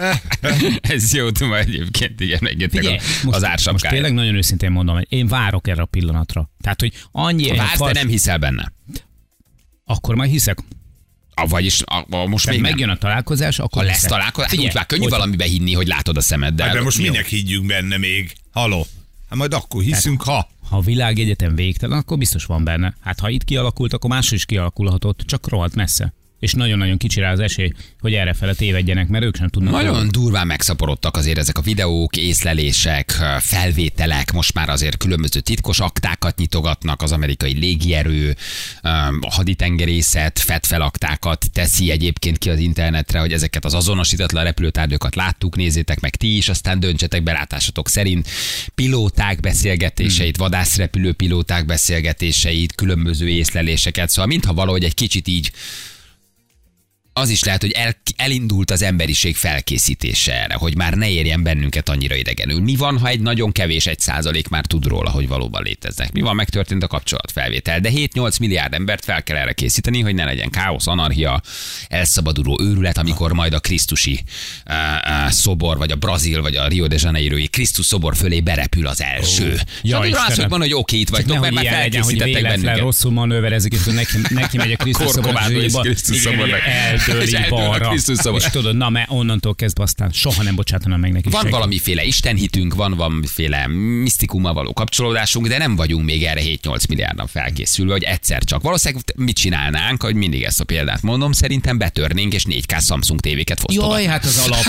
Ez 0.80 1.14
jó 1.14 1.30
duma 1.30 1.58
egyébként, 1.58 2.20
igen, 2.20 2.38
most, 2.42 3.24
az 3.24 3.24
most 3.24 3.44
ársapkája. 3.44 3.92
tényleg 3.94 4.12
nagyon 4.14 4.34
őszintén 4.34 4.70
mondom, 4.70 4.94
hogy 4.94 5.06
én 5.08 5.26
várok 5.26 5.68
erre 5.68 5.82
a 5.82 5.86
pillanatra. 5.86 6.50
Tehát, 6.60 6.80
hogy 6.80 6.92
annyi... 7.12 7.56
Vársz, 7.56 7.70
de 7.70 7.76
fals- 7.76 7.94
nem 7.94 8.08
hiszel 8.08 8.38
benne. 8.38 8.72
Akkor 9.84 10.14
majd 10.14 10.30
hiszek. 10.30 10.58
A, 11.34 11.46
vagyis 11.46 11.82
a, 11.84 12.06
a, 12.10 12.26
most 12.26 12.44
Tehát 12.44 12.60
még 12.60 12.70
nem. 12.70 12.78
megjön 12.78 12.88
a 12.88 12.96
találkozás, 12.98 13.58
akkor 13.58 13.82
Ha 13.82 13.88
lesz 13.88 14.02
találkozás, 14.02 14.50
hát 14.50 14.58
úgy 14.60 14.74
már 14.74 14.86
könnyű 14.86 15.02
hogy- 15.02 15.10
valamibe 15.10 15.44
hinni, 15.44 15.72
hogy 15.72 15.86
látod 15.86 16.16
a 16.16 16.20
szemeddel. 16.20 16.66
Hát 16.66 16.76
de 16.76 16.82
most 16.82 16.98
Jó. 16.98 17.10
minek 17.10 17.26
higgyünk 17.26 17.66
benne 17.66 17.96
még? 17.96 18.32
Haló? 18.52 18.86
Hát 19.28 19.38
majd 19.38 19.52
akkor 19.54 19.82
hiszünk, 19.82 20.22
ha. 20.22 20.48
Ha 20.68 20.76
a 20.76 20.80
világegyetem 20.80 21.54
végtelen, 21.54 21.98
akkor 21.98 22.18
biztos 22.18 22.44
van 22.44 22.64
benne. 22.64 22.94
Hát 23.00 23.20
ha 23.20 23.28
itt 23.28 23.44
kialakult, 23.44 23.92
akkor 23.92 24.10
máshol 24.10 24.38
is 24.38 24.44
kialakulhatott, 24.44 25.20
csak 25.26 25.48
rohadt 25.48 25.74
messze. 25.74 26.12
És 26.40 26.52
nagyon-nagyon 26.52 26.96
kicsi 26.96 27.20
rá 27.20 27.32
az 27.32 27.40
esély, 27.40 27.72
hogy 28.00 28.14
erre 28.14 28.32
fele 28.32 28.54
tévedjenek, 28.54 29.08
mert 29.08 29.24
ők 29.24 29.36
sem 29.36 29.48
tudnak. 29.48 29.72
Nagyon 29.72 30.08
durván 30.10 30.46
megszaporodtak 30.46 31.16
azért 31.16 31.38
ezek 31.38 31.58
a 31.58 31.60
videók, 31.60 32.16
észlelések, 32.16 33.10
felvételek, 33.40 34.32
most 34.32 34.54
már 34.54 34.68
azért 34.68 34.96
különböző 34.96 35.40
titkos 35.40 35.80
aktákat 35.80 36.38
nyitogatnak, 36.38 37.02
az 37.02 37.12
amerikai 37.12 37.52
légierő, 37.52 38.36
a 39.20 39.30
haditengerészet, 39.30 40.38
fedfelaktákat 40.38 41.46
teszi 41.52 41.90
egyébként 41.90 42.38
ki 42.38 42.50
az 42.50 42.58
internetre, 42.58 43.18
hogy 43.18 43.32
ezeket 43.32 43.64
az 43.64 43.74
azonosítatlan 43.74 44.44
repülőtárgyakat 44.44 45.14
láttuk, 45.14 45.56
nézzétek 45.56 46.00
meg 46.00 46.16
ti 46.16 46.36
is, 46.36 46.48
aztán 46.48 46.80
döntsetek 46.80 47.22
belátásatok 47.22 47.88
szerint 47.88 48.28
pilóták 48.74 49.40
beszélgetéseit, 49.40 50.36
Hmm. 50.36 50.48
vadászrepülő 50.48 51.12
pilóták 51.12 51.66
beszélgetéseit, 51.66 52.74
különböző 52.74 53.28
észleléseket, 53.28 54.10
szóval 54.10 54.26
mintha 54.26 54.54
valahogy 54.54 54.84
egy 54.84 54.94
kicsit 54.94 55.28
így 55.28 55.50
az 57.20 57.28
is 57.28 57.44
lehet, 57.44 57.60
hogy 57.60 57.70
el, 57.70 57.96
elindult 58.16 58.70
az 58.70 58.82
emberiség 58.82 59.36
felkészítése 59.36 60.42
erre, 60.42 60.54
hogy 60.54 60.76
már 60.76 60.94
ne 60.94 61.10
érjen 61.10 61.42
bennünket 61.42 61.88
annyira 61.88 62.14
idegenül. 62.14 62.60
Mi 62.60 62.76
van, 62.76 62.98
ha 62.98 63.08
egy 63.08 63.20
nagyon 63.20 63.52
kevés 63.52 63.86
egy 63.86 64.00
százalék 64.00 64.48
már 64.48 64.66
tud 64.66 64.86
róla, 64.86 65.10
hogy 65.10 65.28
valóban 65.28 65.62
léteznek? 65.62 66.12
Mi 66.12 66.20
van, 66.20 66.34
megtörtént 66.34 66.82
a 66.82 66.86
kapcsolatfelvétel, 66.86 67.80
de 67.80 67.90
7-8 67.94 68.40
milliárd 68.40 68.74
embert 68.74 69.04
fel 69.04 69.22
kell 69.22 69.36
erre 69.36 69.52
készíteni, 69.52 70.00
hogy 70.00 70.14
ne 70.14 70.24
legyen 70.24 70.50
káosz, 70.50 70.86
anarchia, 70.86 71.40
elszabaduló 71.88 72.58
őrület, 72.62 72.98
amikor 72.98 73.32
majd 73.32 73.52
a 73.52 73.60
Krisztusi 73.60 74.22
uh, 74.66 74.74
uh, 75.26 75.30
szobor, 75.30 75.76
vagy 75.76 75.90
a 75.90 75.96
Brazil, 75.96 76.42
vagy 76.42 76.56
a 76.56 76.66
Rio 76.66 76.86
de 76.86 76.96
Janeiro-i 76.98 77.46
Krisztus 77.46 77.86
szobor 77.86 78.16
fölé 78.16 78.40
berepül 78.40 78.86
az 78.86 79.02
első. 79.02 79.50
Oh. 79.52 79.58
Ja, 79.82 80.00
Ja, 80.00 80.06
Istenem. 80.06 80.28
Istenem. 80.28 80.50
van, 80.50 80.60
hogy 80.60 80.74
oké, 80.74 80.98
itt 80.98 81.06
Csak 81.06 81.16
vagytok, 81.16 81.40
mert 81.40 81.54
már 81.54 81.64
legyen, 81.64 81.82
hogy 81.82 81.92
felkészítettek 81.92 82.26
véletlen 82.26 82.60
bennünket. 82.60 82.78
rosszul 82.78 83.12
manőverezik, 83.12 83.72
és 83.72 83.84
neki, 83.84 84.16
neki 84.28 84.56
megy 84.56 84.72
a 84.72 84.76
Krisztus 84.76 85.06
és 85.06 86.20
szobor. 86.20 86.48
És 87.18 87.48
balra. 87.48 87.94
És 88.34 88.44
tudod, 88.52 88.76
na, 88.76 88.88
mert 88.88 89.10
onnantól 89.10 89.54
kezdve 89.54 89.82
aztán 89.82 90.10
soha 90.12 90.42
nem 90.42 90.54
bocsátanám 90.54 91.00
meg 91.00 91.12
neki 91.12 91.28
Van 91.28 91.40
senki. 91.40 91.54
valamiféle 91.56 92.04
istenhitünk, 92.04 92.74
van 92.74 92.94
valamiféle 92.94 93.66
misztikummal 94.02 94.52
való 94.52 94.72
kapcsolódásunk, 94.72 95.48
de 95.48 95.58
nem 95.58 95.76
vagyunk 95.76 96.04
még 96.04 96.24
erre 96.24 96.40
7-8 96.44 96.88
milliárdan 96.88 97.26
felkészülve, 97.26 97.92
hogy 97.92 98.02
egyszer 98.02 98.44
csak. 98.44 98.62
Valószínűleg 98.62 99.04
mit 99.16 99.36
csinálnánk, 99.36 100.02
hogy 100.02 100.14
mindig 100.14 100.42
ezt 100.42 100.60
a 100.60 100.64
példát 100.64 101.02
mondom, 101.02 101.32
szerintem 101.32 101.78
betörnénk, 101.78 102.34
és 102.34 102.42
4K 102.48 102.84
Samsung 102.86 103.20
tévéket 103.20 103.60
fosztogatnánk. 103.60 104.02
Jaj, 104.02 104.10
hát 104.12 104.24
az 104.24 104.38
alap. 104.46 104.64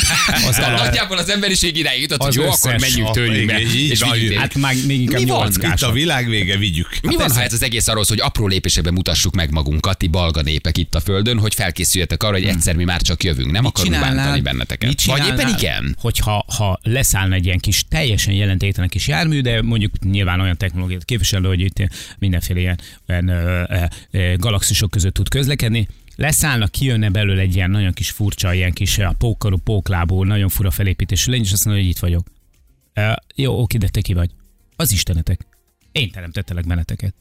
Az 0.50 0.58
alap. 0.60 0.80
Nagyjából 0.80 1.18
az 1.18 1.30
emberiség 1.30 1.78
idáig 1.78 2.02
jutott, 2.02 2.24
hogy 2.24 2.34
jó, 2.34 2.44
akkor 2.50 2.76
menjünk 2.80 3.12
tőlünk 3.12 3.46
be, 3.46 3.60
és 3.62 4.04
Hát 4.38 4.56
már 4.56 4.76
még 4.88 5.02
inkább 5.02 5.22
Mi 5.22 5.26
van? 5.28 5.40
8 5.40 5.58
Itt 5.74 5.82
a 5.82 5.92
világ 5.92 6.30
vége, 6.30 6.58
vigyük. 6.58 6.90
mi 7.02 7.16
van, 7.16 7.32
ha 7.32 7.42
ez 7.42 7.54
az 7.54 7.64
egész 7.64 7.88
arról 7.88 8.04
hogy 8.08 8.20
apró 8.20 8.48
lépésekben 8.48 8.94
mutassuk 8.94 9.36
meg 9.36 9.52
magunkat, 9.52 9.98
ti 9.98 10.08
balga 10.08 10.42
népek 10.42 10.78
itt 10.78 10.96
a 10.96 11.00
földön, 11.00 11.40
hogy 11.40 11.54
felkészüljetek 11.54 12.21
arra, 12.24 12.34
hogy 12.34 12.46
egyszer 12.46 12.76
mi 12.76 12.84
már 12.84 13.02
csak 13.02 13.24
jövünk, 13.24 13.52
nem 13.52 13.66
akarunk 13.66 14.00
bántani 14.00 14.42
benneteket. 14.42 14.90
mit 14.90 15.06
Vagy 15.06 15.18
éppen 15.18 15.36
csinálnál, 15.36 15.60
igen. 15.60 15.96
Hogyha 16.00 16.46
ha 16.58 16.80
leszállna 16.84 17.36
egy 17.36 17.46
ilyen 17.46 17.60
kis 17.60 17.86
teljesen 17.90 18.34
jelentéktelen 18.34 18.90
kis 18.90 19.08
jármű, 19.08 19.42
de 19.42 19.62
mondjuk 19.62 20.00
nyilván 20.00 20.40
olyan 20.40 20.58
technológiát 20.58 21.06
képviselő, 21.06 21.48
hogy 21.48 21.60
itt 21.60 21.76
mindenféle 22.20 22.60
ilyen, 22.60 22.80
ilyen 23.08 23.28
ö, 23.28 23.64
ö, 23.70 23.84
ö, 24.12 24.36
galaxisok 24.38 24.92
között 24.92 25.14
tud 25.14 25.30
közlekedni, 25.30 25.88
leszállna, 26.16 26.68
kijönne 26.68 27.10
belőle 27.10 27.42
egy 27.42 27.56
ilyen 27.56 27.72
nagyon 27.72 27.94
kis 27.94 28.10
furcsa, 28.10 28.54
ilyen 28.54 28.72
kis 28.72 28.98
ö, 28.98 29.08
pókarú, 29.18 29.58
póklábú, 29.58 30.24
nagyon 30.24 30.50
fura 30.50 30.72
felépítésű 30.72 31.32
lény, 31.32 31.42
és 31.42 31.52
azt 31.52 31.66
mondja, 31.66 31.84
hogy 31.84 31.92
itt 31.92 32.00
vagyok. 32.00 32.28
Uh, 32.96 33.14
jó, 33.36 33.62
oké, 33.62 33.78
de 33.78 33.88
te 33.88 34.02
ki 34.02 34.14
vagy? 34.14 34.30
Az 34.76 34.92
istenetek. 34.92 35.46
Én 35.92 36.12
teremtettelek 36.12 36.68
benneteket. 36.68 37.14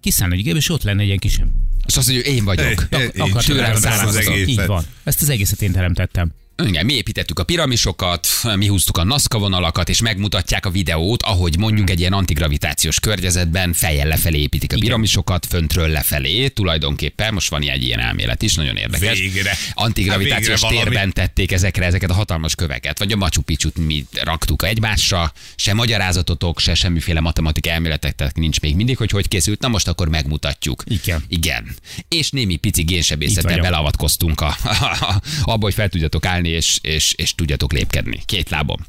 Kiszállna 0.00 0.34
egy 0.34 0.42
gépbe, 0.42 0.58
és 0.58 0.68
ott 0.68 0.82
lenne 0.82 1.00
egy 1.00 1.06
ilyen 1.06 1.18
kis 1.18 1.40
És 1.88 1.96
azt 1.96 2.08
mondja, 2.08 2.26
hogy 2.26 2.36
én 2.36 2.44
vagyok. 2.44 2.88
Akart 3.16 3.46
tőlem 3.46 3.76
származom. 3.76 4.06
az 4.06 4.14
származom. 4.14 4.48
Így 4.48 4.66
van. 4.66 4.84
Ezt 5.04 5.22
az 5.22 5.28
egészet 5.28 5.62
én 5.62 5.72
teremtettem. 5.72 6.32
Igen, 6.64 6.84
mi 6.84 6.92
építettük 6.94 7.38
a 7.38 7.44
piramisokat, 7.44 8.28
mi 8.56 8.66
húztuk 8.66 8.96
a 8.96 9.04
NASCA 9.04 9.38
vonalakat, 9.38 9.88
és 9.88 10.00
megmutatják 10.00 10.66
a 10.66 10.70
videót, 10.70 11.22
ahogy 11.22 11.58
mondjuk 11.58 11.90
egy 11.90 12.00
ilyen 12.00 12.12
antigravitációs 12.12 13.00
környezetben 13.00 13.72
fejjel 13.72 14.06
lefelé 14.08 14.40
építik 14.40 14.72
a 14.72 14.78
piramisokat, 14.78 15.46
föntről 15.46 15.88
lefelé. 15.88 16.48
Tulajdonképpen 16.48 17.34
most 17.34 17.50
van 17.50 17.62
egy 17.62 17.82
ilyen 17.82 18.00
elmélet 18.00 18.42
is, 18.42 18.54
nagyon 18.54 18.76
érdekes. 18.76 19.18
Végre. 19.18 19.52
Antigravitációs 19.74 20.60
Hát 20.60 20.70
végre 20.70 20.74
valami. 20.76 20.90
térben 20.90 21.12
tették 21.12 21.52
ezekre 21.52 21.84
ezeket 21.84 22.10
a 22.10 22.14
hatalmas 22.14 22.54
köveket, 22.54 22.98
vagy 22.98 23.12
a 23.12 23.16
Machu 23.16 23.40
Picchu-t 23.40 23.76
mi 23.78 24.06
raktuk 24.22 24.64
egymásra, 24.64 25.32
se 25.56 25.74
magyarázatotok, 25.74 26.58
se 26.60 26.74
semmiféle 26.74 27.20
matematika 27.20 27.70
elméletek 27.70 28.30
nincs 28.34 28.60
még 28.60 28.74
mindig, 28.74 28.96
hogy 28.96 29.10
hogy 29.10 29.28
készült. 29.28 29.60
Na 29.60 29.68
most 29.68 29.88
akkor 29.88 30.08
megmutatjuk. 30.08 30.82
Igen. 30.86 31.24
Igen. 31.28 31.74
És 32.08 32.30
némi 32.30 32.56
pici 32.56 32.80
Itt 32.80 32.86
génsebészettel 32.86 33.42
vagyok. 33.50 33.64
beleavatkoztunk 33.64 34.40
a, 34.40 34.56
abba, 35.42 35.64
hogy 35.64 35.74
fel 35.74 35.88
tudjatok 35.88 36.26
állni, 36.26 36.48
és, 36.48 36.78
és, 36.82 37.12
és 37.16 37.34
tudjatok 37.34 37.72
lépkedni. 37.72 38.22
Két 38.24 38.50
lábon. 38.50 38.86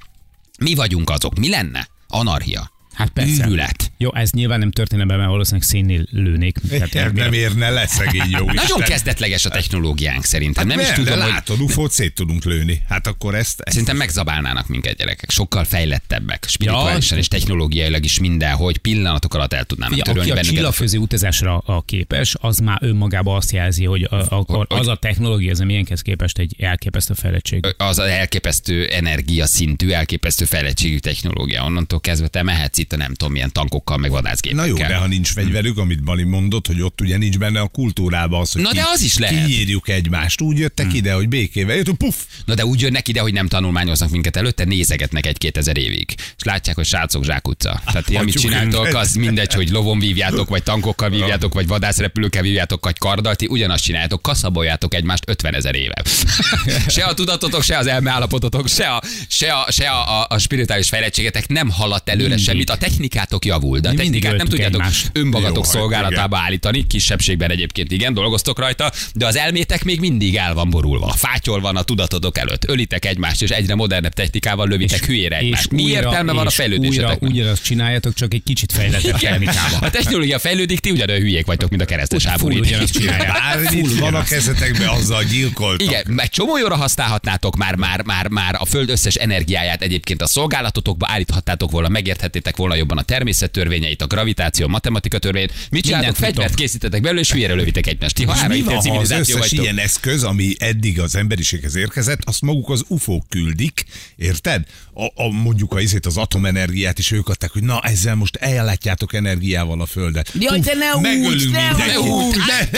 Mi 0.60 0.74
vagyunk 0.76 1.10
azok? 1.10 1.38
Mi 1.40 1.50
lenne? 1.50 1.88
Anarchia. 2.08 2.72
Hát 2.94 3.10
persze. 3.10 3.46
Űrület. 3.46 3.92
Jó, 3.98 4.16
ez 4.16 4.32
nyilván 4.32 4.60
nem 4.60 4.72
történne 4.72 5.06
be, 5.06 5.16
mert 5.16 5.30
valószínűleg 5.30 5.68
szénnél 5.68 6.06
lőnék. 6.12 6.58
Tehát 6.70 6.94
Hát 6.94 7.14
nem 7.14 7.34
érne 7.34 7.70
le 7.70 7.88
szegény 7.88 8.30
jó 8.30 8.46
Nagyon 8.52 8.80
kezdetleges 8.80 9.46
a 9.46 9.50
technológiánk 9.50 10.24
szerintem. 10.26 10.68
Hát 10.68 10.76
nem 10.76 10.86
is 10.86 10.92
nem, 10.92 10.96
tudom, 11.04 11.18
de 11.20 11.24
hogy 11.24 11.32
látod, 11.34 11.62
ufót 11.62 11.92
szét 11.92 12.14
tudunk 12.14 12.44
lőni. 12.44 12.82
Hát 12.90 13.08
akkor 13.08 13.36
ezt... 13.36 13.60
ezt 13.62 13.70
Szerintem 13.70 13.98
megzabálnának 13.98 14.68
minket 14.68 14.96
gyerekek. 14.96 15.30
Sokkal 15.30 15.64
fejlettebbek, 15.64 16.46
spirituálisan 16.48 17.18
Ja, 17.18 17.24
és 17.24 17.28
technológiailag 17.28 18.04
is 18.04 18.20
minden, 18.20 18.56
hogy 18.56 18.78
pillanatok 18.78 19.34
alatt 19.34 19.54
el 19.54 19.64
tudnának 19.64 19.94
Ugye, 19.94 20.02
törölni 20.04 20.22
aki 20.22 20.32
a 20.32 20.34
bennünket. 20.34 20.58
csillagfőző 20.58 20.98
utazásra 20.98 21.58
a 21.58 21.82
képes, 21.82 22.36
az 22.40 22.58
már 22.58 22.78
önmagában 22.82 23.36
azt 23.36 23.52
jelzi, 23.52 23.86
hogy 23.86 24.04
a, 24.04 24.16
akkor 24.36 24.66
az 24.70 24.88
a 24.88 24.96
technológia, 24.96 25.52
ez 25.52 25.60
a 25.60 25.66
milyenhez 25.66 26.02
képest 26.02 26.38
egy 26.38 26.56
elképesztő 26.60 27.14
fejlettség. 27.14 27.66
az 27.78 28.00
az 28.00 28.08
elképesztő 28.08 28.86
energia 28.88 29.46
szintű, 29.46 29.90
elképesztő 29.90 30.46
fejlettségű 30.46 30.98
technológia. 30.98 31.64
Onnantól 31.64 32.00
kezdve 32.00 32.28
te 32.28 32.44
mehetsz 32.44 32.78
itt 32.80 32.94
a 32.94 32.98
nem 32.98 33.14
tudom 33.14 33.34
milyen 33.34 33.52
tankokkal, 33.52 33.98
meg 33.98 34.12
vadászgépekkel. 34.12 34.66
Na 34.66 34.72
jó, 34.72 34.88
de 34.88 34.96
ha 34.96 35.08
nincs 35.08 35.32
fegyverük, 35.32 35.78
amit 35.78 36.04
Bali 36.04 36.24
mondott, 36.24 36.68
hogy 36.68 36.82
ott 36.82 37.02
ugye 37.02 37.18
nincs 37.18 37.38
benne 37.38 37.60
a 37.60 37.68
kultúrában 37.68 38.42
az, 38.42 38.52
hogy 38.52 38.62
Na 38.62 38.74
de 38.74 38.84
az 38.94 39.02
is 39.02 39.18
lehet. 39.18 39.46
kiírjuk 39.46 39.90
egymást. 39.90 40.42
Úgy 40.42 40.58
jöttek 40.58 40.94
ide, 40.94 41.14
hogy 41.14 41.30
békével 41.30 41.76
jöttünk, 41.76 41.98
puff, 41.98 42.16
Na 42.46 42.54
de 42.54 42.66
úgy 42.66 42.82
jönnek 42.82 43.08
ide, 43.08 43.20
hogy 43.20 43.34
nem 43.34 43.48
tanulmányoznak 43.48 44.10
minket 44.10 44.36
előtte, 44.36 44.64
nézegetnek 44.64 45.26
egy-két 45.26 45.58
ezer 45.58 45.78
évig. 45.78 46.16
És 46.38 46.44
látják, 46.44 46.76
hogy 46.76 46.86
srácok 46.86 47.24
zsákutca. 47.24 47.82
Tehát 47.86 48.06
ti, 48.06 48.16
amit 48.16 48.40
csináltok, 48.40 48.86
az 48.86 49.14
mindegy, 49.14 49.54
hogy 49.54 49.70
lovon 49.70 50.00
vívjátok, 50.00 50.50
vagy 50.50 50.64
tankokkal 50.64 51.10
vívjátok, 51.10 51.54
vagy 51.54 51.68
vadászrepülőkkel 51.68 52.42
vívjátok, 52.42 52.84
vagy 52.84 52.98
karddal, 52.98 53.36
ti 53.36 53.46
ugyanazt 53.48 53.84
csináljátok, 53.84 54.22
kaszaboljátok 54.22 54.94
egymást 54.94 55.24
50 55.28 55.56
ezer 55.56 55.76
éve. 55.76 56.04
se 56.88 57.04
a 57.04 57.14
tudatotok, 57.14 57.64
se 57.64 57.78
az 57.78 57.88
elmeállapototok, 57.88 58.68
se 58.68 58.88
a, 58.88 59.02
se 59.28 59.54
a, 59.54 59.72
se 59.72 59.90
a, 59.90 60.22
a, 60.22 60.26
a 60.30 60.38
spirituális 60.38 60.90
fejlettségetek 60.90 61.48
nem 61.48 61.70
haladt 61.70 62.10
előre 62.10 62.38
semmit. 62.38 62.69
A 62.70 62.78
technikátok 62.78 63.46
javul, 63.46 63.80
de 63.80 63.88
a 63.88 63.92
Mi 63.92 63.98
technikát 63.98 64.38
nem 64.38 64.48
tudjátok 64.48 64.82
egymást. 64.82 65.10
önmagatok 65.14 65.56
Jó, 65.66 65.72
szolgálatába 65.72 66.38
állítani, 66.38 66.88
kisebbségben 66.88 67.52
egyébként 67.52 67.92
igen, 67.92 68.14
dolgoztok 68.14 68.60
rajta, 68.60 68.92
de 69.14 69.26
az 69.26 69.36
elmétek 69.36 69.84
még 69.84 70.00
mindig 70.00 70.36
el 70.36 70.54
van 70.54 70.70
borulva. 70.70 71.08
Fátyol 71.10 71.60
van 71.60 71.76
a 71.76 71.82
tudatotok 71.84 72.38
előtt. 72.38 72.70
Ölitek 72.70 73.06
egymást, 73.06 73.42
és 73.42 73.50
egyre 73.50 73.76
modernebb 73.76 74.14
technikával 74.14 74.68
lövitek 74.68 75.06
hülyére 75.06 75.38
egymást. 75.38 75.72
Mi 75.72 75.84
újra- 75.84 76.02
értelme 76.04 76.32
van 76.32 76.46
a 76.46 76.50
és 76.50 76.56
fejlődéseteknek? 76.56 77.30
Ugyanazt 77.32 77.64
csináljátok, 77.64 78.14
csak 78.14 78.34
egy 78.34 78.44
kicsit 78.44 78.72
fejlettebb 78.72 79.18
Igen. 79.18 79.32
technikával. 79.32 79.80
A 79.82 79.90
technológia 79.90 80.40
fejlődik, 80.40 80.80
ti 80.80 80.92
ugyanolyan 80.92 81.22
hülyék 81.22 81.46
vagytok, 81.46 81.70
mint 81.70 81.82
a 81.82 81.86
keresztes 81.86 82.26
háború. 82.26 82.58
ugyanazt 82.58 82.94
csinálják. 82.94 83.32
bármit 83.34 84.00
van 84.00 84.14
a 84.16 84.24
kezetekben, 84.24 84.88
azzal 84.88 85.24
gyilkoltak. 85.24 85.88
Igen, 85.88 86.20
egy 86.22 86.30
csomó 86.30 86.58
jóra 86.58 86.76
használhatnátok 86.76 87.56
már, 87.56 87.76
már, 87.76 88.04
már, 88.04 88.28
már 88.28 88.56
a 88.60 88.66
föld 88.66 88.90
összes 88.90 89.16
energiáját 89.16 89.82
egyébként 89.82 90.22
a 90.22 90.28
szolgálatotokba 90.28 91.08
állíthattátok 91.10 91.72
volna, 91.72 91.88
megérthettétek 91.90 92.58
volna 92.60 92.76
jobban 92.76 92.98
a 92.98 93.02
természet 93.02 93.52
törvényeit, 93.52 94.02
a 94.02 94.08
gravitáció, 94.08 94.66
a 94.66 94.70
matematika 94.70 95.18
törvényeit. 95.18 95.54
Mit 95.72 95.84
csináltok? 95.84 96.16
Fegyvert 96.16 96.54
készítetek 96.56 97.02
belőle, 97.02 97.20
és 97.22 97.32
hülyére 97.32 97.54
lövitek 97.54 97.88
egymást. 97.88 98.16
Ti 98.16 98.22
És 98.22 98.28
mi 98.48 98.62
van, 98.62 98.76
ha 98.76 98.98
az 98.98 99.12
összes 99.12 99.34
vagytok. 99.34 99.62
ilyen 99.64 99.78
eszköz, 99.78 100.24
ami 100.24 100.56
eddig 100.58 101.00
az 101.00 101.16
emberiséghez 101.16 101.76
érkezett, 101.76 102.20
azt 102.24 102.42
maguk 102.42 102.70
az 102.70 102.84
UFO-k 102.88 103.30
küldik, 103.30 103.86
érted? 104.16 104.64
A, 104.94 105.24
a, 105.24 105.30
mondjuk 105.32 105.74
a, 105.74 105.80
izét, 105.82 106.06
az 106.06 106.18
atomenergiát 106.18 107.00
is 107.00 107.12
ők 107.12 107.28
adták, 107.30 107.52
hogy 107.52 107.64
na 107.64 107.80
ezzel 107.84 108.16
most 108.16 108.36
ellátjátok 108.36 109.14
energiával 109.14 109.82
a 109.82 109.86
Földet. 109.86 110.32
Jaj, 110.40 110.60
de 110.60 110.74
ne 110.74 110.94
úgy, 110.96 111.02
megölünk 111.02 111.52
ne 111.52 112.00
úgy, 112.00 112.36
Ne- 112.38 112.44
hát 112.44 112.72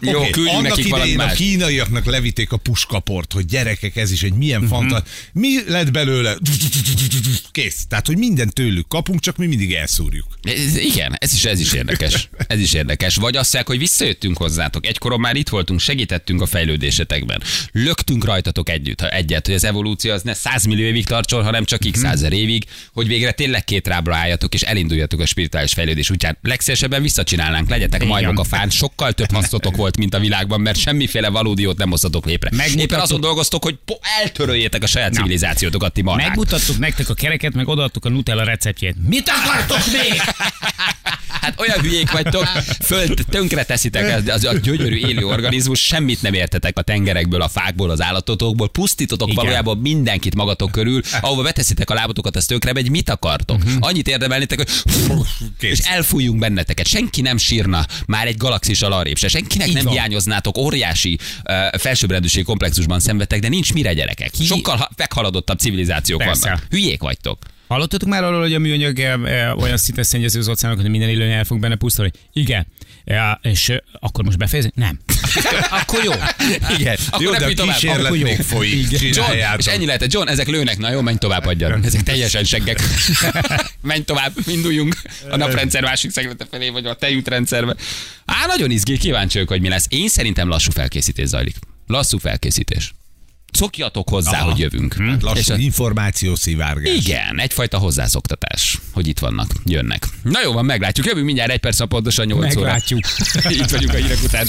ne 0.00 0.10
Jó, 0.10 0.20
küldjünk 0.30 0.62
nekik 0.62 0.86
idején 0.86 1.20
a 1.20 1.32
kínaiaknak 1.32 2.04
levitték 2.04 2.52
a 2.52 2.56
puskaport, 2.56 3.32
hogy 3.32 3.44
gyerekek, 3.46 3.96
ez 3.96 4.10
is 4.12 4.22
egy 4.22 4.32
milyen 4.34 4.60
Mhm. 4.60 4.68
fantaz... 4.70 5.02
Mi 5.32 5.68
lett 5.68 5.90
belőle? 5.90 6.36
Kész. 7.52 7.86
Tehát, 7.88 8.06
hogy 8.06 8.18
minden 8.18 8.48
tőlük 8.48 8.83
tőlük 8.84 9.04
kapunk, 9.04 9.20
csak 9.20 9.36
mi 9.36 9.46
mindig 9.46 9.72
elszúrjuk. 9.74 10.26
Ez, 10.42 10.76
igen, 10.76 11.16
ez 11.18 11.32
is, 11.32 11.44
ez 11.44 11.60
is 11.60 11.72
érdekes. 11.72 12.28
Ez 12.46 12.58
is 12.60 12.72
érdekes. 12.72 13.14
Vagy 13.16 13.36
azt 13.36 13.52
mondják, 13.52 13.66
hogy 13.66 13.78
visszajöttünk 13.78 14.36
hozzátok. 14.36 14.86
Egykoron 14.86 15.20
már 15.20 15.36
itt 15.36 15.48
voltunk, 15.48 15.80
segítettünk 15.80 16.40
a 16.40 16.46
fejlődésetekben. 16.46 17.42
Löktünk 17.72 18.24
rajtatok 18.24 18.68
együtt, 18.68 19.00
ha 19.00 19.08
egyet, 19.10 19.46
hogy 19.46 19.54
az 19.54 19.64
evolúció 19.64 20.12
az 20.12 20.22
ne 20.22 20.34
100 20.34 20.64
millió 20.64 20.84
évig 20.84 21.06
tartson, 21.06 21.42
hanem 21.44 21.64
csak 21.64 21.80
x 21.90 21.98
százer 21.98 22.32
évig, 22.32 22.64
hogy 22.92 23.06
végre 23.06 23.32
tényleg 23.32 23.64
két 23.64 23.86
rábra 23.86 24.14
álljatok 24.16 24.54
és 24.54 24.62
elinduljatok 24.62 25.20
a 25.20 25.26
spirituális 25.26 25.72
fejlődés 25.72 26.10
útján. 26.10 26.38
Legszívesebben 26.42 27.02
visszacsinálnánk, 27.02 27.68
legyetek 27.68 28.04
majmok 28.04 28.38
a 28.38 28.44
fán, 28.44 28.70
sokkal 28.70 29.12
több 29.12 29.30
hasznotok 29.32 29.76
volt, 29.76 29.96
mint 29.96 30.14
a 30.14 30.18
világban, 30.18 30.60
mert 30.60 30.78
semmiféle 30.78 31.28
valódiót 31.28 31.78
nem 31.78 31.90
hoztatok 31.90 32.26
lépre. 32.26 32.50
Megmutattuk- 32.50 32.82
Éppen 32.90 33.00
azon 33.00 33.20
dolgoztok, 33.20 33.62
hogy 33.64 33.78
po- 33.84 34.00
eltöröljétek 34.22 34.82
a 34.82 34.86
saját 34.86 35.12
civilizációtokat, 35.14 35.92
ti 35.92 36.02
marhák. 36.02 36.28
Megmutattuk 36.28 36.78
nektek 36.78 37.08
a 37.08 37.14
kereket, 37.14 37.54
meg 37.54 37.68
odaadtuk 37.68 38.04
a 38.04 38.08
Nutella 38.08 38.44
receptjét. 38.80 39.08
Mit 39.08 39.28
akartok 39.28 39.92
még? 39.92 40.20
Hát 41.40 41.60
olyan 41.60 41.80
hülyék 41.80 42.10
vagytok, 42.10 42.46
föl 42.82 43.14
tönkre 43.14 43.64
teszitek 43.64 44.16
az, 44.16 44.28
az 44.28 44.44
a 44.44 44.52
gyönyörű 44.58 44.96
élő 44.96 45.26
organizmus, 45.26 45.80
semmit 45.80 46.22
nem 46.22 46.34
értetek 46.34 46.78
a 46.78 46.82
tengerekből, 46.82 47.40
a 47.42 47.48
fákból, 47.48 47.90
az 47.90 48.02
állatotokból, 48.02 48.68
pusztítotok 48.70 49.28
Igen. 49.28 49.44
valójában 49.44 49.78
mindenkit 49.78 50.34
magatok 50.34 50.70
körül, 50.70 51.00
ahova 51.20 51.42
beteszitek 51.42 51.90
a 51.90 51.94
lábatokat, 51.94 52.36
az 52.36 52.44
tönkre 52.46 52.72
megy, 52.72 52.90
mit 52.90 53.10
akartok? 53.10 53.64
Mhm. 53.64 53.76
Annyit 53.80 54.08
érdemelnétek, 54.08 54.58
hogy 54.58 54.68
Kész. 55.58 55.78
és 55.78 55.78
elfújjunk 55.78 56.38
benneteket. 56.38 56.86
Senki 56.86 57.20
nem 57.20 57.36
sírna 57.36 57.86
már 58.06 58.26
egy 58.26 58.36
galaxis 58.36 58.82
arrébb 58.82 59.16
se. 59.16 59.28
Senkinek 59.28 59.68
Így 59.68 59.74
nem 59.74 59.84
van. 59.84 59.92
hiányoznátok, 59.92 60.58
óriási 60.58 61.18
uh, 61.44 61.78
felsőbbrendűségi 61.78 62.44
komplexusban 62.44 63.00
szenvedtek, 63.00 63.40
de 63.40 63.48
nincs 63.48 63.72
mire 63.72 63.92
gyerekek. 63.92 64.30
Sokkal 64.40 64.76
ha- 64.76 64.90
meghaladottabb 64.96 65.58
civilizációk 65.58 66.18
Persze. 66.18 66.48
vannak. 66.48 66.66
Hülyék 66.70 67.00
vagytok. 67.00 67.38
Hallottatok 67.66 68.08
már 68.08 68.24
arról, 68.24 68.40
hogy 68.40 68.54
a 68.54 68.58
műanyag 68.58 68.98
e, 68.98 69.18
e, 69.24 69.54
olyan 69.54 69.76
szinten 69.76 70.04
szennyező 70.04 70.38
az 70.38 70.48
óceánok, 70.48 70.80
hogy 70.80 70.90
minden 70.90 71.08
élőlény 71.08 71.32
el 71.32 71.44
fog 71.44 71.60
benne 71.60 71.76
pusztulni? 71.76 72.10
Igen. 72.32 72.66
Ja, 73.04 73.40
és 73.42 73.68
e, 73.68 73.82
akkor 74.00 74.24
most 74.24 74.38
befejezni? 74.38 74.70
Nem. 74.74 75.00
akkor 75.80 76.04
jó. 76.04 76.12
Igen. 76.78 76.96
Akkor 77.10 77.22
Jó, 77.22 77.30
de 77.30 77.38
repülj 77.38 77.68
a 77.68 77.72
kísérlet 77.72 78.04
Akkor 78.04 78.16
jó. 78.16 78.24
még 78.24 78.40
folyik. 78.40 79.00
John, 79.00 79.32
és 79.56 79.66
ennyi 79.66 79.86
lehet. 79.86 80.12
John, 80.12 80.28
ezek 80.28 80.46
lőnek, 80.46 80.78
na 80.78 80.90
jó, 80.90 81.00
menj 81.00 81.16
tovább, 81.16 81.46
adjad. 81.46 81.84
Ezek 81.84 82.02
teljesen 82.02 82.44
seggek. 82.44 82.80
menj 83.80 84.02
tovább, 84.02 84.32
induljunk 84.46 84.96
a 85.30 85.36
naprendszer 85.36 85.82
másik 85.82 86.10
szeglete 86.10 86.46
felé, 86.50 86.68
vagy 86.68 86.86
a 86.86 86.94
tejútrendszerbe. 86.94 87.74
Á, 88.24 88.46
nagyon 88.46 88.70
izgi, 88.70 88.98
kíváncsi 88.98 89.32
vagyok, 89.32 89.48
hogy 89.48 89.60
mi 89.60 89.68
lesz. 89.68 89.86
Én 89.88 90.08
szerintem 90.08 90.48
lassú 90.48 90.70
felkészítés 90.70 91.28
zajlik. 91.28 91.56
Lassú 91.86 92.18
felkészítés. 92.18 92.94
Szokjatok 93.54 94.08
hozzá, 94.08 94.38
Aha. 94.38 94.50
hogy 94.50 94.58
jövünk. 94.58 94.96
És 95.16 95.22
Lassú 95.22 95.52
a- 95.52 95.56
információ 95.56 96.34
szivárgás. 96.34 96.94
igen, 96.96 97.40
egyfajta 97.40 97.78
hozzászoktatás, 97.78 98.78
hogy 98.92 99.08
itt 99.08 99.18
vannak, 99.18 99.50
jönnek. 99.64 100.06
Na 100.22 100.40
jó 100.42 100.52
van, 100.52 100.64
meglátjuk. 100.64 101.06
Jövünk 101.06 101.26
mindjárt 101.26 101.50
egy 101.50 101.58
perc, 101.60 101.86
pontosan 101.88 102.26
8 102.26 102.56
óra. 102.56 102.64
Meglátjuk. 102.64 103.00
Itt 103.48 103.70
vagyunk 103.70 103.92
a 103.92 103.96
hírek 103.96 104.22
után. 104.22 104.46